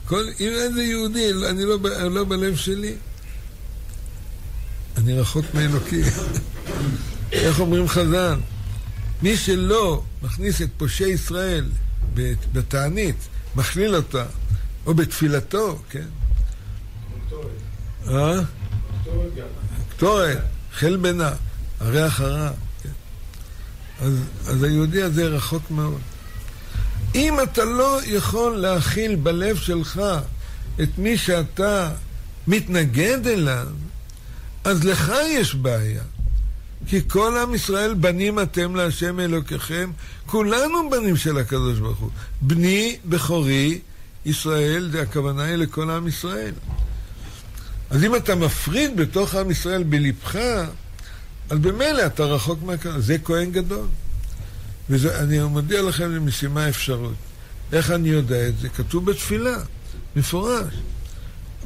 [0.07, 1.78] כל, אם אין זה יהודי, אני לא,
[2.11, 2.95] לא בלב שלי,
[4.97, 6.05] אני רחוק מאלוקים.
[7.32, 8.39] איך אומרים חז"ל?
[9.22, 11.68] מי שלא מכניס את פושעי ישראל
[12.53, 13.16] בתענית,
[13.57, 14.24] מכליל אותה,
[14.87, 16.07] או בתפילתו, כן?
[18.09, 18.41] אה?
[19.96, 20.38] קטורת,
[20.72, 21.30] חלבנה,
[21.80, 22.50] הריח הרע,
[22.82, 22.88] כן?
[24.00, 26.00] אז, אז היהודי הזה רחוק מאוד.
[27.14, 30.00] אם אתה לא יכול להכיל בלב שלך
[30.82, 31.90] את מי שאתה
[32.46, 33.66] מתנגד אליו,
[34.64, 36.02] אז לך יש בעיה.
[36.86, 39.90] כי כל עם ישראל בנים אתם להשם אלוקיכם,
[40.26, 42.11] כולנו בנים של הקדוש ברוך הוא.
[42.40, 43.78] בני בכורי
[44.24, 46.52] ישראל, זה הכוונה היא לכל עם ישראל.
[47.91, 50.37] אז אם אתה מפריד בתוך עם ישראל בלבך,
[51.51, 53.05] אז במילא אתה רחוק מהקדוש.
[53.05, 53.87] זה כהן גדול.
[54.89, 57.14] ואני מודיע לכם, זו משימה אפשרות.
[57.72, 58.68] איך אני יודע את זה?
[58.68, 59.59] כתוב בתפילה,
[60.16, 60.74] מפורש.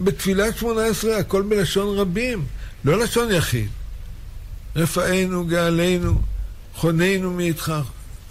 [0.01, 2.47] בתפילת שמונה עשרה, הכל בלשון רבים,
[2.85, 3.69] לא לשון יחיד.
[4.77, 6.21] רפאנו, גאלנו,
[6.75, 7.73] חוננו מאיתך.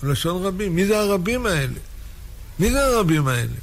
[0.03, 0.75] לשון רבים.
[0.75, 1.79] מי זה הרבים האלה?
[2.59, 3.55] מי זה הרבים האלה?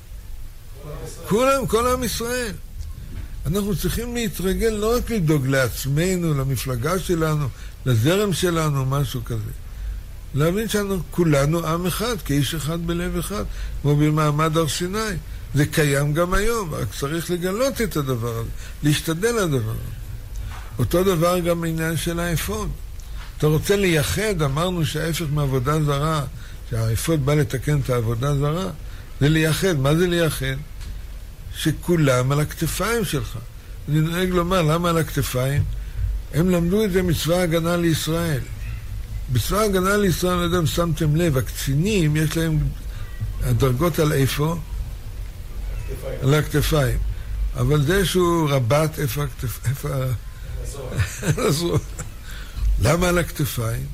[1.29, 2.53] כולם, כל עם ישראל.
[3.47, 7.49] אנחנו צריכים להתרגל לא רק לדאוג לעצמנו, למפלגה שלנו,
[7.87, 9.51] לזרם שלנו, משהו כזה.
[10.35, 13.45] להבין שאנחנו כולנו עם אחד, כאיש אחד בלב אחד,
[13.83, 14.99] כמו במעמד הר סיני.
[15.55, 18.49] זה קיים גם היום, רק צריך לגלות את הדבר הזה,
[18.83, 19.97] להשתדל לדבר הזה.
[20.79, 22.71] אותו דבר גם בעניין של האפוד.
[23.39, 26.25] אתה רוצה לייחד, אמרנו שההפך מעבודה זרה,
[26.71, 28.71] שהאפוד בא לתקן את העבודה זרה,
[29.21, 29.77] זה לייחד.
[29.79, 30.57] מה זה לייחד?
[31.57, 33.39] שכולם על הכתפיים שלך.
[33.89, 35.65] אני נוהג לומר, למה על הכתפיים?
[36.35, 38.41] הם למדו את זה מצבא ההגנה לישראל.
[39.33, 42.59] בצבא ההגנה לישראל, אני לא יודע אם שמתם לב, הקצינים, יש להם
[43.43, 44.57] הדרגות על איפה?
[46.23, 46.99] על הכתפיים.
[47.57, 49.65] אבל זה שהוא רבט, איפה הכתפיים?
[49.65, 49.89] איפה...
[51.37, 51.79] על הזרוע.
[52.83, 53.87] למה על הכתפיים?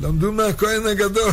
[0.00, 1.32] למדו מהכהן הגדול.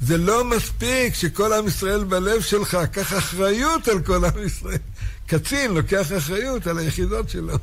[0.00, 4.78] זה לא מספיק שכל עם ישראל בלב שלך, קח אחריות על כל עם ישראל.
[5.26, 7.58] קצין לוקח אחריות על היחידות שלו.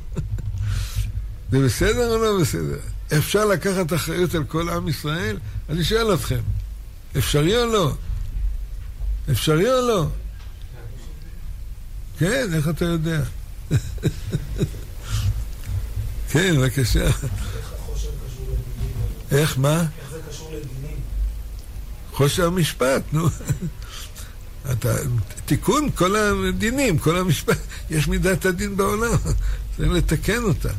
[1.50, 2.78] זה בסדר או לא בסדר?
[3.18, 5.38] אפשר לקחת אחריות על כל עם ישראל?
[5.68, 6.40] אני שואל אתכם,
[7.18, 7.92] אפשרי או לא?
[9.30, 10.06] אפשרי או לא?
[12.18, 13.22] כן, איך אתה יודע?
[16.30, 17.06] כן, בבקשה.
[19.32, 19.80] איך, מה?
[19.80, 20.96] איך זה קשור לדינים?
[22.16, 23.28] חוסר משפט, נו.
[24.72, 24.94] אתה,
[25.46, 27.58] תיקון כל הדינים, כל המשפט,
[27.90, 29.16] יש מידת הדין בעולם,
[29.76, 30.70] צריך לתקן אותה.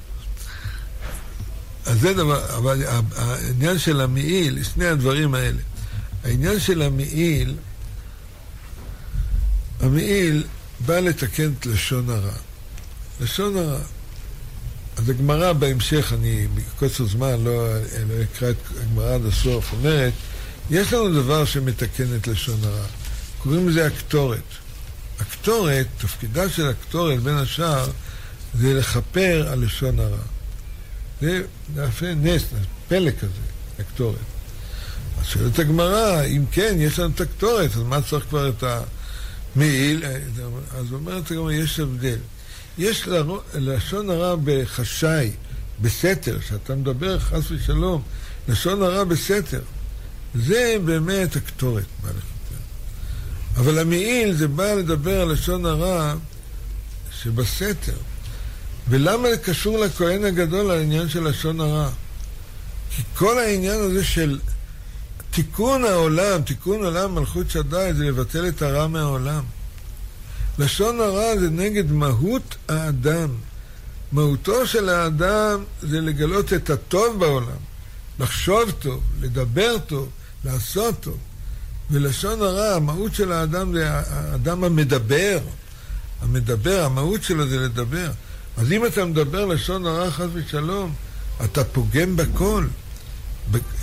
[1.85, 2.83] אז זה דבר, אבל
[3.15, 5.61] העניין של המעיל, שני הדברים האלה.
[6.23, 7.55] העניין של המעיל,
[9.79, 10.43] המעיל
[10.79, 12.33] בא לתקן את לשון הרע.
[13.21, 13.79] לשון הרע.
[14.97, 20.13] אז הגמרא בהמשך, אני בקוצר זמן לא, לא אקרא את הגמרא עד הסוף, אומרת,
[20.71, 22.85] יש לנו דבר שמתקן את לשון הרע.
[23.37, 24.39] קוראים לזה הקטורת.
[25.19, 27.87] הקטורת, תפקידה של הקטורת, בין השאר,
[28.53, 30.17] זה לכפר על לשון הרע.
[31.21, 31.41] זה
[31.75, 32.43] נעשה נס,
[32.87, 33.31] פלא כזה,
[33.79, 34.15] הקטורת.
[35.19, 40.03] אז שואלת הגמרא, אם כן, יש לנו את הקטורת, אז מה צריך כבר את המעיל?
[40.71, 42.19] אז אומרת הגמרא, יש הבדל.
[42.77, 43.07] יש
[43.53, 45.31] לשון הרע בחשאי,
[45.81, 48.01] בסתר, שאתה מדבר חס ושלום,
[48.47, 49.61] לשון הרע בסתר.
[50.35, 52.55] זה באמת הקטורת, בא לכפר.
[53.57, 56.15] אבל המעיל זה בא לדבר על לשון הרע
[57.11, 57.97] שבסתר.
[58.89, 61.89] ולמה זה קשור לכהן הגדול העניין של לשון הרע?
[62.95, 64.39] כי כל העניין הזה של
[65.31, 69.43] תיקון העולם, תיקון עולם מלכות שדי, זה לבטל את הרע מהעולם.
[70.59, 73.29] לשון הרע זה נגד מהות האדם.
[74.11, 77.57] מהותו של האדם זה לגלות את הטוב בעולם,
[78.19, 80.09] לחשוב טוב, לדבר טוב,
[80.45, 81.17] לעשות טוב.
[81.91, 85.39] ולשון הרע, המהות של האדם זה האדם המדבר.
[86.21, 88.11] המדבר, המהות שלו זה לדבר.
[88.57, 90.93] אז אם אתה מדבר לשון הרע חס ושלום,
[91.45, 92.67] אתה פוגם בכל,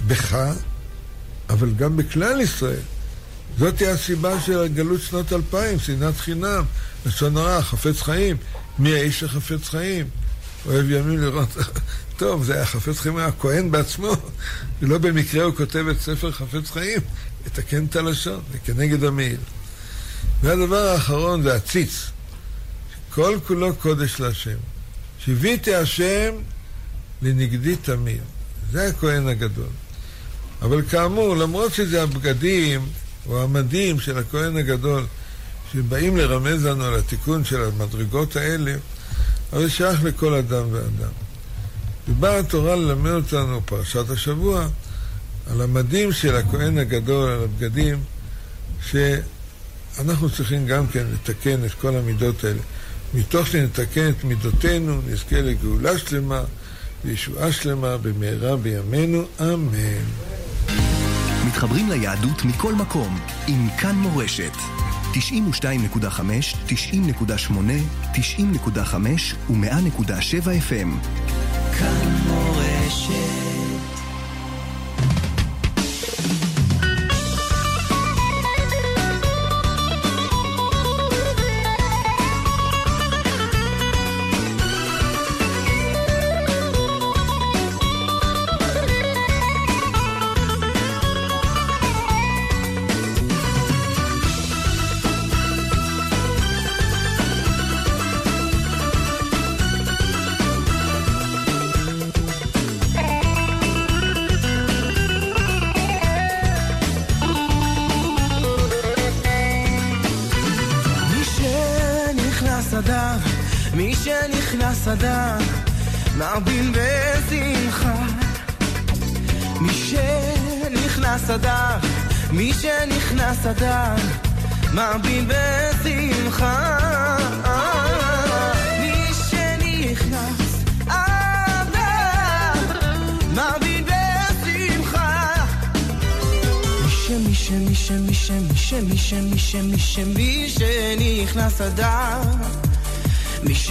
[0.06, 0.36] בך,
[1.50, 2.80] אבל גם בכלל ישראל.
[3.58, 6.64] זאת הסיבה של גלות שנות אלפיים, שנאת חינם,
[7.06, 8.36] לשון הרע, חפץ חיים.
[8.78, 10.06] מי האיש החפץ חיים?
[10.66, 11.48] אוהב ימים לראות.
[12.16, 14.12] טוב, זה היה חפץ חיים, היה הכהן בעצמו,
[14.82, 17.00] ולא במקרה הוא כותב את ספר חפץ חיים,
[17.46, 19.40] לתקן את הלשון, זה כנגד המעיל.
[20.42, 22.06] והדבר האחרון זה הציץ.
[23.10, 24.56] כל כולו קודש להשם.
[25.18, 26.34] שיוויתי השם
[27.22, 28.22] לנגדי תמיר.
[28.72, 29.68] זה הכהן הגדול.
[30.62, 32.88] אבל כאמור, למרות שזה הבגדים
[33.26, 35.06] או המדים של הכהן הגדול,
[35.72, 38.74] שבאים לרמז לנו על התיקון של המדרגות האלה,
[39.52, 41.23] אבל זה שייך לכל אדם ואדם.
[42.08, 44.68] ובאה התורה ללמד אותנו, פרשת השבוע,
[45.50, 47.98] על המדים של הכהן הגדול, על הבגדים,
[48.90, 52.60] שאנחנו צריכים גם כן לתקן את כל המידות האלה.
[53.14, 56.42] מתוך שנתקן את מידותינו, נזכה לגאולה שלמה
[57.04, 60.04] וישועה שלמה במהרה בימינו, אמן.
[61.46, 64.52] מתחברים ליהדות מכל מקום עם כאן מורשת.
[65.12, 65.16] 92.5,
[66.68, 66.74] 90.8,
[68.14, 68.94] 90.5
[69.50, 70.88] ו-100.7 FM.
[71.78, 73.43] כאן מורשת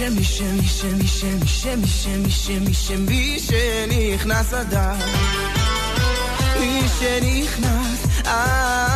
[0.00, 0.10] ש...
[0.10, 0.40] מי ש...
[0.40, 0.84] מי ש...
[0.84, 1.24] מי ש...
[1.24, 1.66] מי ש...
[1.66, 2.06] מי ש...
[2.06, 2.48] מי ש...
[2.50, 2.90] מי ש...
[2.90, 4.98] מי שנכנס אדם
[6.60, 8.93] מי שנכנס אדם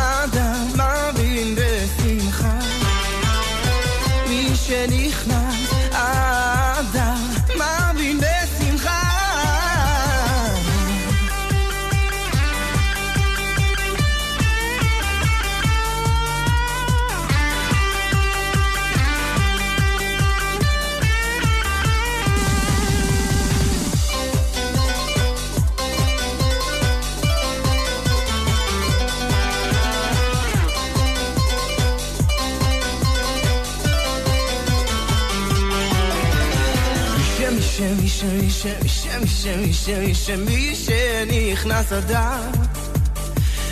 [38.19, 42.51] שמי, שמי, שמי, שמי, שמי, שמי שנכנס אדם.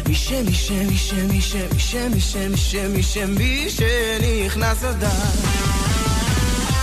[0.08, 5.32] מי שמי, שמי, שמי, שמי, שמי, שמי, שמי, שמי שנכנס אדם.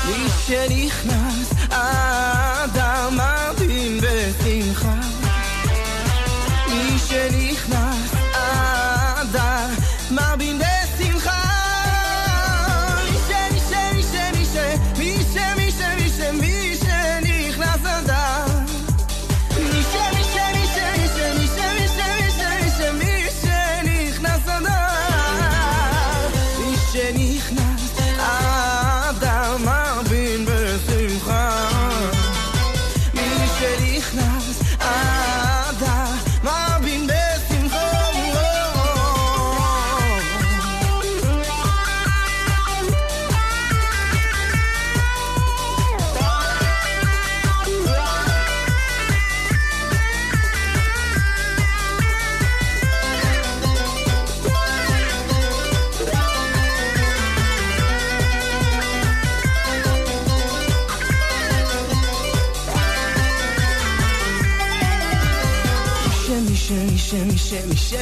[0.06, 4.94] מי שנכנס אדם מרדים בשמחה.
[6.68, 7.53] מי שנכנס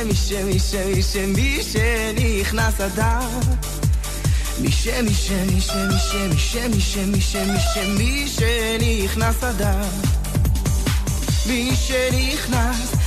[0.02, 3.28] שמי שמי שמי שמי שנכנס אדר
[4.58, 9.82] מי שמי שמי שמי שמי שמי שמי שמי שמי שנכנס אדר
[11.46, 13.01] מי שנכנס